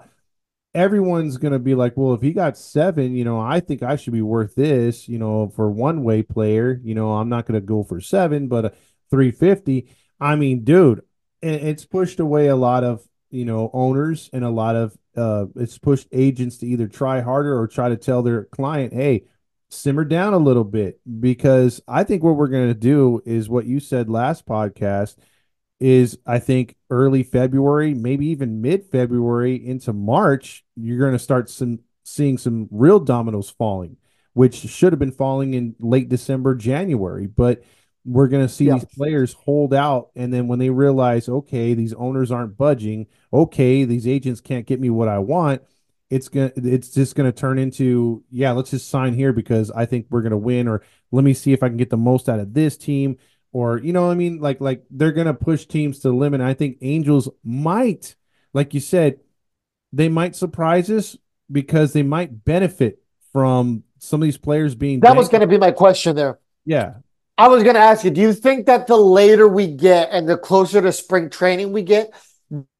[0.73, 4.13] Everyone's gonna be like, well, if he got seven, you know, I think I should
[4.13, 5.09] be worth this.
[5.09, 8.65] You know, for one way player, you know, I'm not gonna go for seven, but
[8.65, 8.73] a
[9.09, 9.89] 350
[10.21, 11.01] I mean, dude,
[11.41, 15.77] it's pushed away a lot of you know owners and a lot of uh, it's
[15.77, 19.25] pushed agents to either try harder or try to tell their client, hey,
[19.69, 20.99] simmer down a little bit.
[21.19, 25.15] Because I think what we're going to do is what you said last podcast
[25.79, 31.49] is I think early February, maybe even mid February into March, you're going to start
[31.49, 33.97] some seeing some real dominoes falling,
[34.33, 37.63] which should have been falling in late December, January, but
[38.05, 38.73] we're going to see yeah.
[38.73, 43.83] these players hold out and then when they realize okay these owners aren't budging okay
[43.83, 45.61] these agents can't get me what i want
[46.09, 49.69] it's going to it's just going to turn into yeah let's just sign here because
[49.71, 50.81] i think we're going to win or
[51.11, 53.17] let me see if i can get the most out of this team
[53.53, 54.39] or you know what i mean?
[54.39, 58.15] Like like they're going to push teams to the limit i think angels might
[58.53, 59.19] like you said
[59.93, 61.17] they might surprise us
[61.51, 62.99] because they might benefit
[63.31, 66.39] from some of these players being that was going to be my question there.
[66.65, 66.95] Yeah
[67.41, 70.29] I was going to ask you, do you think that the later we get and
[70.29, 72.13] the closer to spring training we get,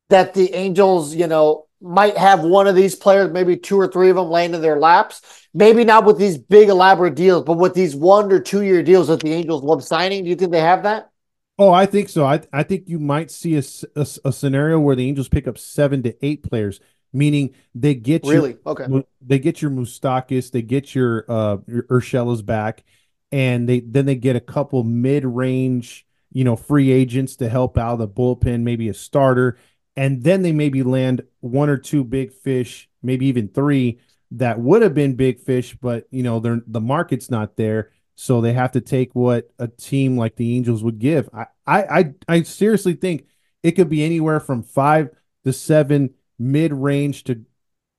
[0.10, 4.12] that the Angels, you know, might have one of these players, maybe two or three
[4.12, 5.48] of them laying in their laps?
[5.52, 9.08] Maybe not with these big elaborate deals, but with these one or two year deals
[9.08, 10.24] that the Angels love signing.
[10.24, 11.10] Do you think they have that?
[11.58, 12.24] Oh, I think so.
[12.24, 13.64] I, I think you might see a,
[13.96, 16.80] a, a scenario where the Angels pick up seven to eight players,
[17.12, 18.86] meaning they get really your, okay.
[19.26, 22.84] They get your Moustakas, they get your uh your Urshela's back,
[23.32, 27.98] and they then they get a couple mid-range, you know, free agents to help out
[27.98, 29.58] the bullpen, maybe a starter,
[29.96, 34.00] and then they maybe land one or two big fish, maybe even three
[34.32, 37.92] that would have been big fish, but you know, they're the market's not there.
[38.16, 41.28] So they have to take what a team like the Angels would give.
[41.34, 43.26] I, I, I, seriously think
[43.64, 45.10] it could be anywhere from five
[45.44, 47.46] to seven mid range to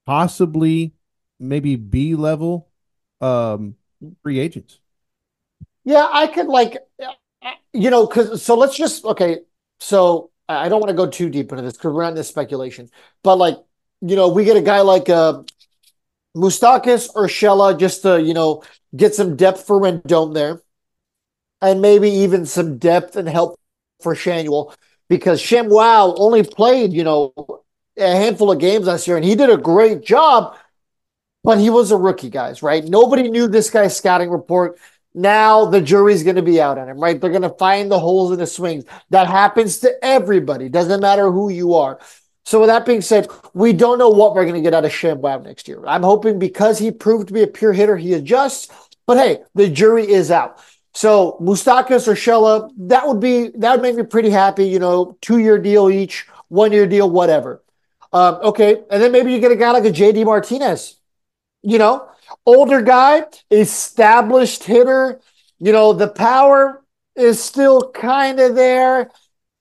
[0.06, 0.94] possibly
[1.40, 2.68] maybe B level
[3.20, 3.74] um,
[4.22, 4.78] free agents.
[5.84, 6.76] Yeah, I could like,
[7.72, 9.40] you know, because so let's just okay.
[9.80, 12.28] So I don't want to go too deep into this because we're not in this
[12.28, 12.90] speculation,
[13.22, 13.56] but like,
[14.00, 15.42] you know, we get a guy like uh,
[16.36, 18.62] Moustakas or Shella just to you know
[18.96, 20.62] get some depth for Rendon there,
[21.60, 23.58] and maybe even some depth and help
[24.00, 24.74] for Schanuel
[25.08, 27.32] because ShamWow only played you know
[27.96, 30.56] a handful of games last year and he did a great job,
[31.44, 32.62] but he was a rookie, guys.
[32.62, 32.84] Right?
[32.84, 34.78] Nobody knew this guy's scouting report.
[35.14, 37.20] Now the jury's going to be out on him, right?
[37.20, 38.84] They're going to find the holes in the swings.
[39.10, 40.68] That happens to everybody.
[40.68, 41.98] Doesn't matter who you are.
[42.44, 44.90] So with that being said, we don't know what we're going to get out of
[44.90, 45.82] ShamWow next year.
[45.86, 48.68] I'm hoping because he proved to be a pure hitter, he adjusts.
[49.06, 50.60] But hey, the jury is out.
[50.94, 54.66] So Moustakas or Shella, that would be that would make me pretty happy.
[54.66, 57.62] You know, two year deal each, one year deal, whatever.
[58.12, 60.96] Um, okay, and then maybe you get a guy like a JD Martinez.
[61.62, 62.08] You know,
[62.46, 65.20] older guy, established hitter.
[65.58, 66.82] You know, the power
[67.14, 69.10] is still kind of there.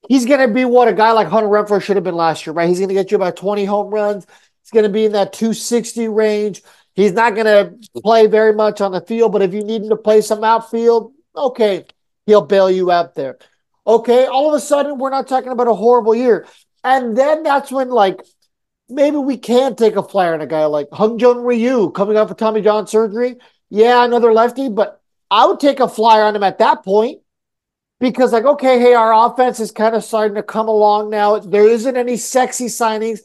[0.08, 2.52] He's going to be what a guy like Hunter Renfroe should have been last year,
[2.52, 2.68] right?
[2.68, 4.26] He's going to get you about 20 home runs.
[4.62, 6.62] He's going to be in that 260 range.
[6.94, 9.88] He's not going to play very much on the field, but if you need him
[9.90, 11.86] to play some outfield, okay,
[12.26, 13.38] he'll bail you out there.
[13.86, 16.46] Okay, all of a sudden, we're not talking about a horrible year.
[16.84, 18.20] And then that's when, like,
[18.92, 22.36] maybe we can take a flyer on a guy like Hyun-Jin Ryu coming off of
[22.36, 23.36] Tommy John surgery.
[23.70, 27.20] Yeah, another lefty, but I would take a flyer on him at that point
[27.98, 31.38] because, like, okay, hey, our offense is kind of starting to come along now.
[31.38, 33.20] There isn't any sexy signings,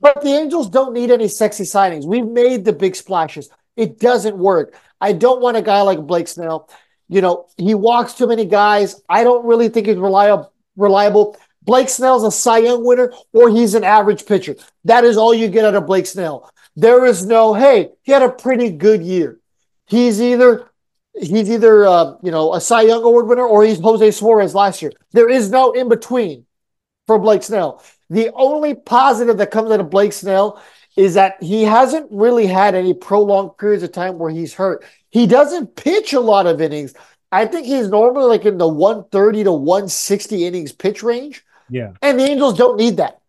[0.00, 2.06] but the Angels don't need any sexy signings.
[2.06, 3.50] We've made the big splashes.
[3.76, 4.74] It doesn't work.
[5.00, 6.70] I don't want a guy like Blake Snell.
[7.08, 9.02] You know, he walks too many guys.
[9.08, 10.52] I don't really think he's reliable.
[10.76, 11.36] Reliable.
[11.70, 14.56] Blake Snell's a Cy Young winner or he's an average pitcher.
[14.86, 16.50] That is all you get out of Blake Snell.
[16.74, 19.38] There is no, hey, he had a pretty good year.
[19.86, 20.68] He's either
[21.14, 24.82] he's either uh, you know a Cy Young award winner or he's Jose Suarez last
[24.82, 24.90] year.
[25.12, 26.44] There is no in between
[27.06, 27.84] for Blake Snell.
[28.08, 30.60] The only positive that comes out of Blake Snell
[30.96, 34.84] is that he hasn't really had any prolonged periods of time where he's hurt.
[35.10, 36.94] He doesn't pitch a lot of innings.
[37.30, 41.44] I think he's normally like in the 130 to 160 innings pitch range.
[41.70, 41.92] Yeah.
[42.02, 43.20] And the Angels don't need that.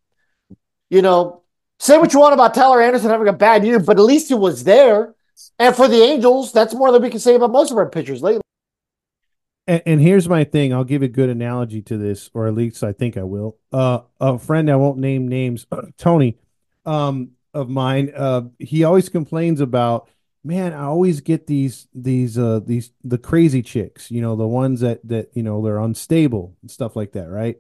[0.89, 1.41] You know,
[1.79, 4.33] say what you want about Tyler Anderson having a bad year, but at least he
[4.33, 5.15] was there.
[5.57, 8.21] And for the Angels, that's more than we can say about most of our pitchers
[8.21, 8.41] lately.
[9.67, 10.73] And, and, here's my thing.
[10.73, 13.57] I'll give a good analogy to this, or at least I think I will.
[13.71, 15.65] Uh, a friend I won't name names,
[15.97, 16.39] Tony,
[16.85, 18.11] um, of mine.
[18.15, 20.09] Uh, he always complains about,
[20.43, 20.73] man.
[20.73, 24.09] I always get these these uh these the crazy chicks.
[24.09, 27.57] You know, the ones that that you know they're unstable and stuff like that, right?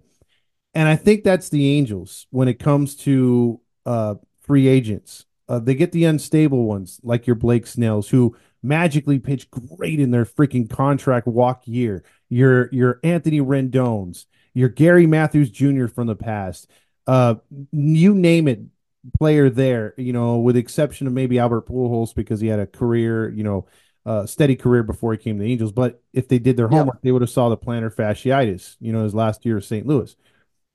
[0.73, 5.25] And I think that's the Angels when it comes to uh, free agents.
[5.49, 10.11] Uh, they get the unstable ones, like your Blake Snells, who magically pitch great in
[10.11, 12.03] their freaking contract walk year.
[12.29, 15.87] Your your Anthony Rendon's, your Gary Matthews Jr.
[15.87, 16.69] from the past.
[17.05, 17.35] Uh,
[17.71, 18.61] you name it,
[19.17, 19.93] player there.
[19.97, 23.29] You know, with exception of maybe Albert Pujols because he had a career.
[23.29, 23.67] You know,
[24.05, 25.71] uh, steady career before he came to the Angels.
[25.71, 29.03] But if they did their homework, they would have saw the plantar fasciitis, you know,
[29.03, 29.85] his last year of St.
[29.85, 30.15] Louis,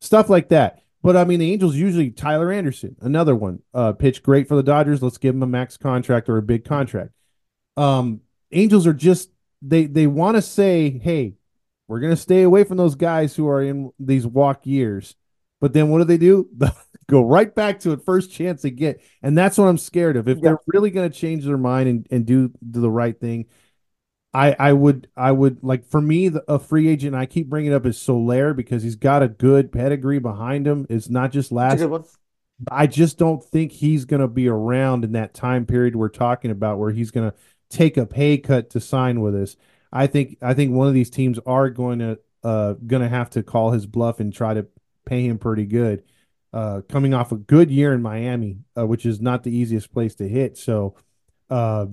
[0.00, 0.82] stuff like that.
[1.02, 4.62] But I mean, the Angels usually Tyler Anderson, another one, uh, pitched great for the
[4.62, 5.02] Dodgers.
[5.02, 7.12] Let's give him a max contract or a big contract.
[7.76, 9.30] Um, Angels are just
[9.62, 11.34] they they want to say, hey,
[11.88, 15.14] we're gonna stay away from those guys who are in these walk years.
[15.60, 16.48] But then what do they do?
[17.08, 20.28] Go right back to it first chance they get, and that's what I'm scared of.
[20.28, 23.46] If they're really gonna change their mind and, and do do the right thing,
[24.36, 27.16] I I would I would like for me the, a free agent.
[27.16, 30.86] I keep bringing up is Soler because he's got a good pedigree behind him.
[30.90, 31.80] It's not just last.
[32.70, 36.50] I just don't think he's going to be around in that time period we're talking
[36.50, 37.36] about where he's going to
[37.70, 39.56] take a pay cut to sign with us.
[39.90, 43.30] I think I think one of these teams are going to uh going to have
[43.30, 44.66] to call his bluff and try to
[45.06, 46.02] pay him pretty good.
[46.52, 50.14] Uh, coming off a good year in Miami, uh, which is not the easiest place
[50.14, 50.56] to hit.
[50.56, 50.94] So,
[51.50, 51.86] uh,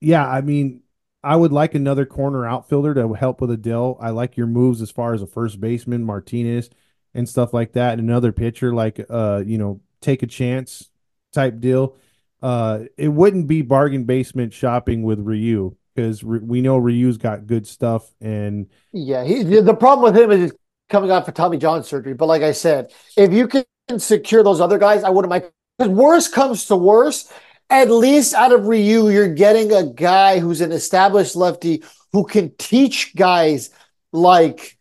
[0.00, 0.83] yeah, I mean,
[1.24, 3.96] I would like another corner outfielder to help with Adell.
[4.00, 6.70] I like your moves as far as a first baseman, Martinez,
[7.14, 7.98] and stuff like that.
[7.98, 10.90] And another pitcher, like uh, you know, take a chance
[11.32, 11.96] type deal.
[12.42, 17.66] Uh, it wouldn't be bargain basement shopping with Ryu because we know Ryu's got good
[17.66, 18.12] stuff.
[18.20, 20.58] And yeah, he the problem with him is he's
[20.88, 22.14] coming off for Tommy John surgery.
[22.14, 23.64] But like I said, if you can
[23.98, 25.50] secure those other guys, I wouldn't mind.
[25.78, 27.32] Because worst comes to worst,
[27.70, 32.54] at least out of Ryu, you're getting a guy who's an established lefty who can
[32.58, 33.70] teach guys
[34.12, 34.78] like,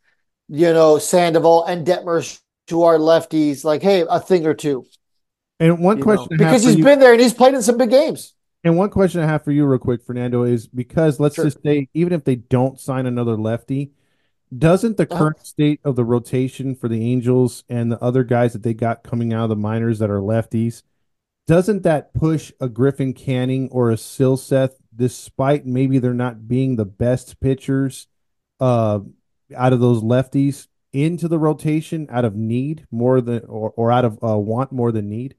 [0.48, 4.86] you know, Sandoval and Detmers to our lefties, like, hey, a thing or two.
[5.60, 7.90] And one you question because he's you, been there and he's played in some big
[7.90, 8.34] games.
[8.64, 11.46] And one question I have for you, real quick, Fernando, is because let's sure.
[11.46, 13.92] just say, even if they don't sign another lefty,
[14.58, 15.18] doesn't the uh-huh.
[15.18, 19.04] current state of the rotation for the Angels and the other guys that they got
[19.04, 20.84] coming out of the minors that are lefties
[21.48, 26.86] doesn't that push a Griffin Canning or a Silseth, despite maybe they're not being the
[26.86, 28.08] best pitchers
[28.60, 29.00] uh,
[29.56, 34.06] out of those lefties, into the rotation out of need more than or, or out
[34.06, 35.36] of uh, want more than need?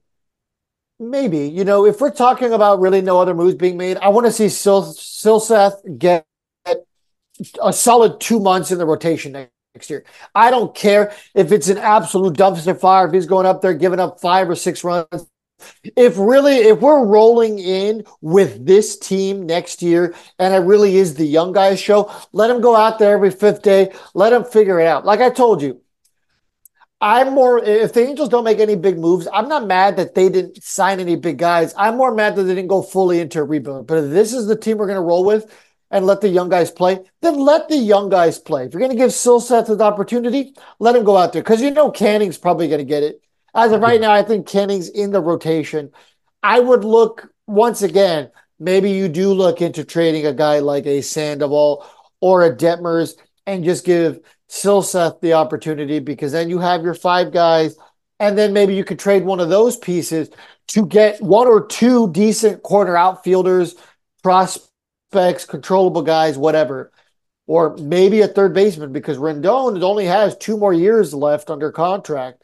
[0.98, 1.48] Maybe.
[1.48, 4.32] You know, if we're talking about really no other moves being made, I want to
[4.32, 6.26] see Sil- Silseth get
[7.62, 10.04] a solid two months in the rotation next year.
[10.34, 14.00] I don't care if it's an absolute dumpster fire, if he's going up there giving
[14.00, 15.26] up five or six runs
[15.96, 21.14] if really if we're rolling in with this team next year and it really is
[21.14, 23.92] the young guys show let them go out there every fifth day.
[24.14, 25.04] Let them figure it out.
[25.04, 25.80] Like i told you
[27.00, 30.28] i'm more if the angels don't make any big moves i'm not mad that they
[30.28, 31.74] didn't sign any big guys.
[31.76, 34.46] I'm more mad that they didn't go fully into a rebuild but if this is
[34.46, 35.52] the team we're going to roll with
[35.94, 38.64] and let the young guys play, then let the young guys play.
[38.64, 41.42] If you're going to give Silseth the opportunity, let him go out there.
[41.42, 43.22] Because you know Canning's probably going to get it.
[43.54, 45.92] As of right now, I think Canning's in the rotation.
[46.42, 48.30] I would look once again.
[48.58, 51.86] Maybe you do look into trading a guy like a Sandoval
[52.20, 53.14] or a Detmers
[53.46, 57.76] and just give Silseth the opportunity because then you have your five guys,
[58.20, 60.30] and then maybe you could trade one of those pieces
[60.68, 63.74] to get one or two decent corner outfielders,
[64.22, 66.90] prospects, controllable guys, whatever.
[67.46, 72.42] Or maybe a third baseman because Rendon only has two more years left under contract.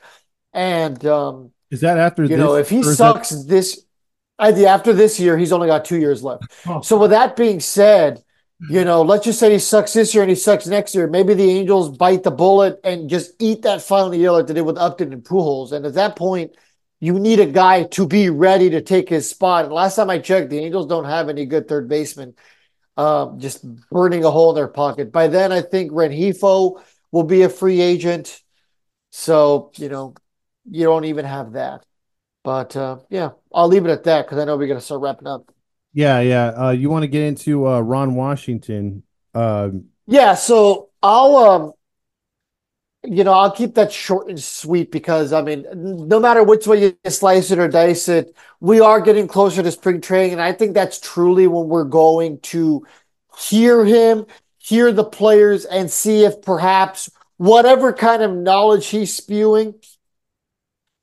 [0.52, 3.48] And um, is that after you this, know if he sucks that...
[3.48, 3.84] this
[4.38, 6.44] after this year, he's only got two years left.
[6.66, 6.80] Oh.
[6.80, 8.22] So with that being said,
[8.70, 11.06] you know, let's just say he sucks this year and he sucks next year.
[11.06, 14.62] Maybe the Angels bite the bullet and just eat that final year like they did
[14.62, 15.72] with Upton and Pujols.
[15.72, 16.56] And at that point,
[17.00, 19.64] you need a guy to be ready to take his spot.
[19.64, 22.34] And last time I checked, the Angels don't have any good third baseman.
[22.96, 25.10] Um, just burning a hole in their pocket.
[25.10, 26.82] By then, I think Rengifo
[27.12, 28.42] will be a free agent.
[29.10, 30.14] So, you know,
[30.70, 31.84] you don't even have that.
[32.42, 35.02] But uh, yeah, I'll leave it at that because I know we're going to start
[35.02, 35.52] wrapping up.
[35.92, 36.46] Yeah, yeah.
[36.46, 39.02] Uh, you want to get into uh, Ron Washington?
[39.34, 39.70] Uh,
[40.06, 40.34] yeah.
[40.34, 41.72] So I'll, um,
[43.02, 46.82] you know, I'll keep that short and sweet because I mean, no matter which way
[46.82, 50.52] you slice it or dice it, we are getting closer to spring training, and I
[50.52, 52.86] think that's truly when we're going to
[53.38, 54.26] hear him,
[54.58, 59.74] hear the players, and see if perhaps whatever kind of knowledge he's spewing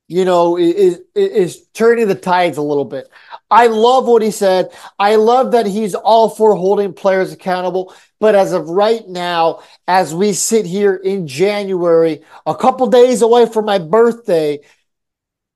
[0.08, 3.08] you know, is is turning the tides a little bit.
[3.50, 4.70] I love what he said.
[4.98, 7.94] I love that he's all for holding players accountable.
[8.18, 13.46] But as of right now, as we sit here in January, a couple days away
[13.46, 14.60] from my birthday,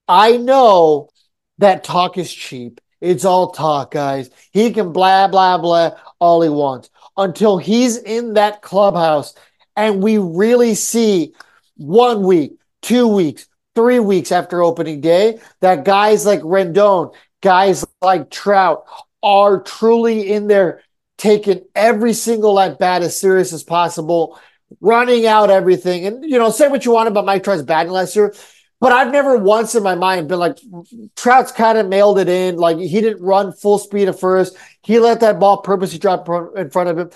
[0.07, 1.09] I know
[1.59, 2.81] that talk is cheap.
[3.01, 4.31] It's all talk, guys.
[4.53, 9.35] He can blah, blah, blah all he wants until he's in that clubhouse
[9.77, 11.35] and we really see
[11.77, 18.31] one week, two weeks, three weeks after opening day that guys like Rendon, guys like
[18.31, 18.85] Trout
[19.23, 20.83] are truly in there
[21.19, 24.39] taking every single at bat as serious as possible,
[24.81, 26.07] running out everything.
[26.07, 28.35] And, you know, say what you want about Mike Trout's batting last year,
[28.81, 30.59] but I've never once in my mind been like,
[31.15, 32.57] Trout's kind of mailed it in.
[32.57, 34.57] Like he didn't run full speed at first.
[34.83, 37.11] He let that ball purposely drop in front of him.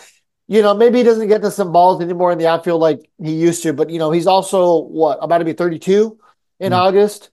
[0.46, 3.32] You know, maybe he doesn't get to some balls anymore in the outfield like he
[3.34, 6.16] used to, but, you know, he's also, what, about to be 32
[6.60, 6.76] in mm.
[6.76, 7.30] August?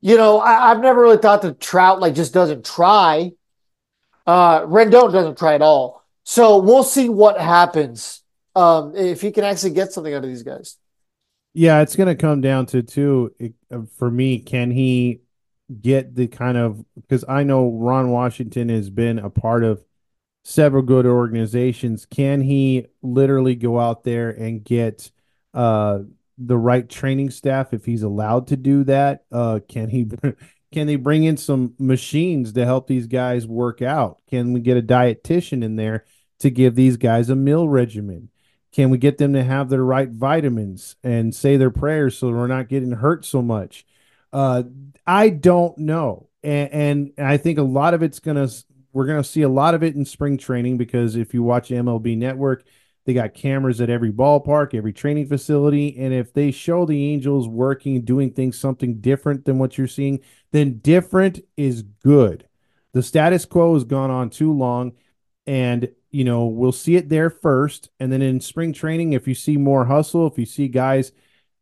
[0.00, 3.30] You know, I, have never really thought that Trout like just doesn't try.
[4.26, 6.04] Uh, Rendon doesn't try at all.
[6.24, 8.22] So we'll see what happens
[8.54, 10.76] um, if he can actually get something out of these guys.
[11.54, 13.32] Yeah, it's going to come down to too.
[13.70, 15.20] Uh, for me, can he
[15.80, 19.84] get the kind of because I know Ron Washington has been a part of
[20.44, 22.06] several good organizations.
[22.06, 25.10] Can he literally go out there and get
[25.54, 26.00] uh,
[26.46, 29.24] the right training staff if he's allowed to do that?
[29.30, 30.08] Uh, can he
[30.72, 34.18] can they bring in some machines to help these guys work out?
[34.28, 36.04] Can we get a dietitian in there
[36.40, 38.30] to give these guys a meal regimen?
[38.72, 42.46] Can we get them to have their right vitamins and say their prayers so we're
[42.46, 43.84] not getting hurt so much?
[44.32, 44.62] Uh,
[45.06, 48.48] I don't know, and, and I think a lot of it's gonna
[48.92, 52.16] we're gonna see a lot of it in spring training because if you watch MLB
[52.16, 52.64] Network,
[53.04, 55.96] they got cameras at every ballpark, every training facility.
[55.98, 60.20] And if they show the Angels working, doing things something different than what you're seeing,
[60.52, 62.46] then different is good.
[62.92, 64.92] The status quo has gone on too long.
[65.46, 67.90] And, you know, we'll see it there first.
[67.98, 71.10] And then in spring training, if you see more hustle, if you see guys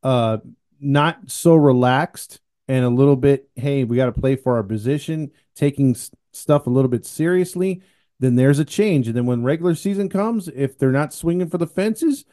[0.03, 0.39] uh,
[0.79, 5.31] not so relaxed and a little bit, hey, we got to play for our position,
[5.55, 5.97] taking
[6.33, 7.83] stuff a little bit seriously,
[8.21, 9.09] then there's a change.
[9.09, 12.25] And then when regular season comes, if they're not swinging for the fences,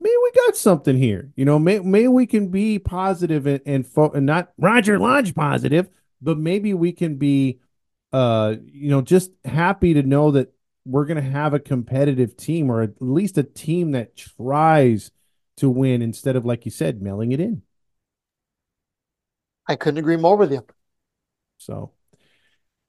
[0.00, 1.32] maybe we got something here.
[1.36, 5.34] You know, may, maybe we can be positive and and, fo- and not Roger Lodge
[5.34, 5.88] positive,
[6.22, 7.58] but maybe we can be,
[8.12, 10.52] uh, you know, just happy to know that
[10.86, 15.10] we're going to have a competitive team or at least a team that tries
[15.56, 17.62] to win instead of, like you said, mailing it in.
[19.66, 20.64] I couldn't agree more with you.
[21.56, 21.93] So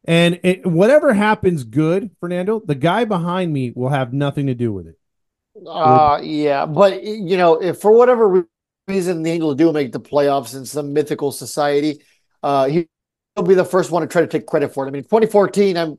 [0.08, 4.72] and it, whatever happens good, Fernando, the guy behind me will have nothing to do
[4.72, 4.98] with it.
[5.68, 8.46] Uh yeah, but you know, if for whatever
[8.88, 12.02] reason the Angels do make the playoffs in some mythical society,
[12.44, 14.90] uh he'll be the first one to try to take credit for it.
[14.90, 15.98] I mean, 2014, I'm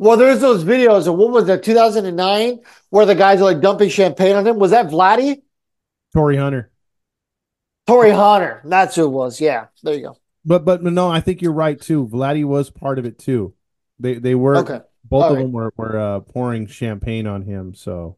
[0.00, 3.90] well, there's those videos of what was that 2009 where the guys are like dumping
[3.90, 4.58] champagne on him.
[4.58, 5.42] Was that Vladdy?
[6.14, 6.70] Torii Hunter.
[7.86, 8.62] Torii Hunter.
[8.64, 9.42] That's who it was.
[9.42, 9.66] Yeah.
[9.82, 10.16] There you go.
[10.44, 12.06] But but no, I think you're right too.
[12.06, 13.54] Vladdy was part of it too.
[13.98, 14.80] They they were okay.
[15.04, 15.42] both All of right.
[15.42, 17.74] them were were uh, pouring champagne on him.
[17.74, 18.16] So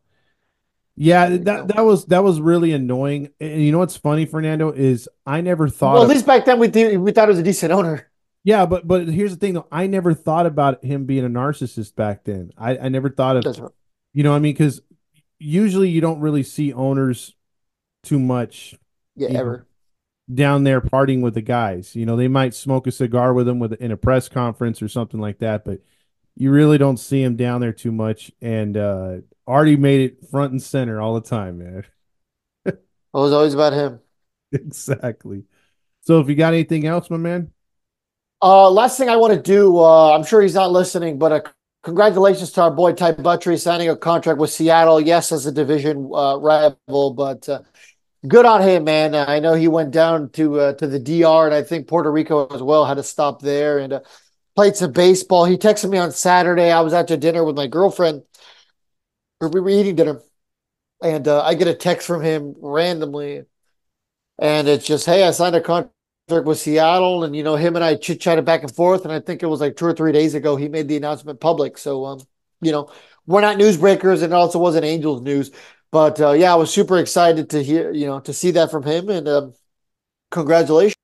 [0.95, 3.31] yeah, that that was that was really annoying.
[3.41, 5.95] And you know what's funny, Fernando, is I never thought.
[5.95, 8.11] Well, at least back then we th- we thought it was a decent owner.
[8.45, 9.67] Yeah, but but here's the thing though.
[9.73, 12.51] I never thought about him being a narcissist back then.
[12.59, 13.71] I I never thought of, right.
[14.13, 14.83] you know, I mean, because
[15.39, 17.35] usually you don't really see owners
[18.03, 18.75] too much.
[19.17, 19.57] Yeah, ever.
[19.59, 19.65] Know,
[20.33, 21.95] down there partying with the guys.
[21.97, 24.89] You know, they might smoke a cigar with them with in a press conference or
[24.89, 25.81] something like that, but
[26.37, 28.31] you really don't see him down there too much.
[28.41, 29.17] And uh
[29.47, 31.85] Artie made it front and center all the time, man.
[32.65, 32.79] it
[33.13, 34.01] was always about him.
[34.53, 35.45] Exactly.
[36.03, 37.53] So if you got anything else, my man?
[38.41, 41.41] Uh last thing I want to do, uh I'm sure he's not listening, but uh
[41.83, 45.01] congratulations to our boy Ty Buttrey signing a contract with Seattle.
[45.01, 47.63] Yes, as a division uh, rival, but uh,
[48.27, 49.15] good on him, man.
[49.15, 52.47] I know he went down to uh, to the DR and I think Puerto Rico
[52.55, 52.85] as well.
[52.85, 54.01] Had to stop there and uh,
[54.55, 55.45] played some baseball.
[55.45, 56.71] He texted me on Saturday.
[56.71, 58.23] I was out to dinner with my girlfriend,
[59.41, 60.21] or we were eating dinner,
[61.03, 63.45] and uh, I get a text from him randomly,
[64.39, 65.93] and it's just, "Hey, I signed a contract
[66.29, 69.21] with Seattle," and you know, him and I chit chatted back and forth, and I
[69.21, 71.79] think it was like two or three days ago he made the announcement public.
[71.79, 72.21] So, um,
[72.61, 72.91] you know,
[73.27, 75.51] we're not newsbreakers, and it also wasn't Angels news.
[75.93, 78.83] But uh, yeah, I was super excited to hear, you know, to see that from
[78.83, 79.55] him, and um,
[80.31, 80.97] congratulations.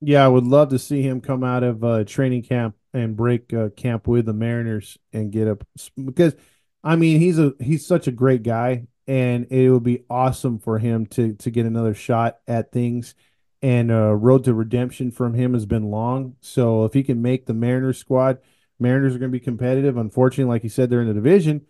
[0.00, 3.54] Yeah, I would love to see him come out of uh, training camp and break
[3.54, 5.64] uh, camp with the Mariners and get up
[6.04, 6.34] because,
[6.82, 10.78] I mean, he's a he's such a great guy, and it would be awesome for
[10.80, 13.14] him to to get another shot at things.
[13.62, 17.46] And uh, road to redemption from him has been long, so if he can make
[17.46, 18.38] the Mariners squad,
[18.80, 19.96] Mariners are going to be competitive.
[19.96, 21.66] Unfortunately, like you said, they're in the division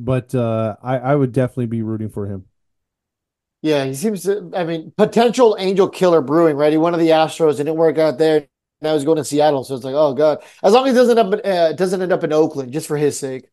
[0.00, 2.46] but uh, I, I would definitely be rooting for him.
[3.62, 4.50] Yeah, he seems to.
[4.54, 6.72] I mean, potential angel killer brewing, right?
[6.72, 8.46] He went to the Astros, didn't work out there.
[8.80, 10.42] Now he's going to Seattle, so it's like, oh god.
[10.62, 12.96] As long as he doesn't end up, uh, doesn't end up in Oakland, just for
[12.96, 13.44] his sake.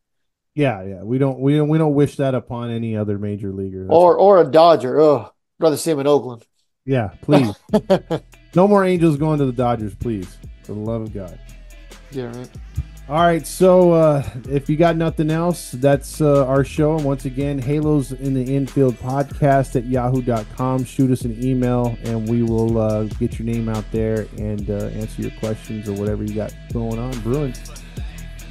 [0.54, 1.02] Yeah, yeah.
[1.02, 3.84] We don't, we don't, we don't wish that upon any other major leaguer.
[3.84, 4.98] That's or, or a Dodger.
[4.98, 5.30] Oh,
[5.60, 6.46] rather see him in Oakland.
[6.86, 7.54] Yeah, please.
[8.54, 10.38] no more Angels going to the Dodgers, please.
[10.62, 11.38] For the love of God.
[12.10, 12.48] Yeah, right.
[13.08, 16.94] All right, so uh, if you got nothing else, that's uh, our show.
[16.94, 20.84] And once again, Halos in the Infield podcast at yahoo.com.
[20.84, 24.88] Shoot us an email and we will uh, get your name out there and uh,
[24.88, 27.54] answer your questions or whatever you got going on brewing.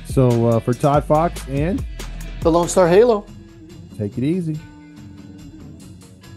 [0.06, 1.86] So uh, for Todd Fox and
[2.42, 3.28] The Lone Star Halo.
[4.00, 4.60] take it easy.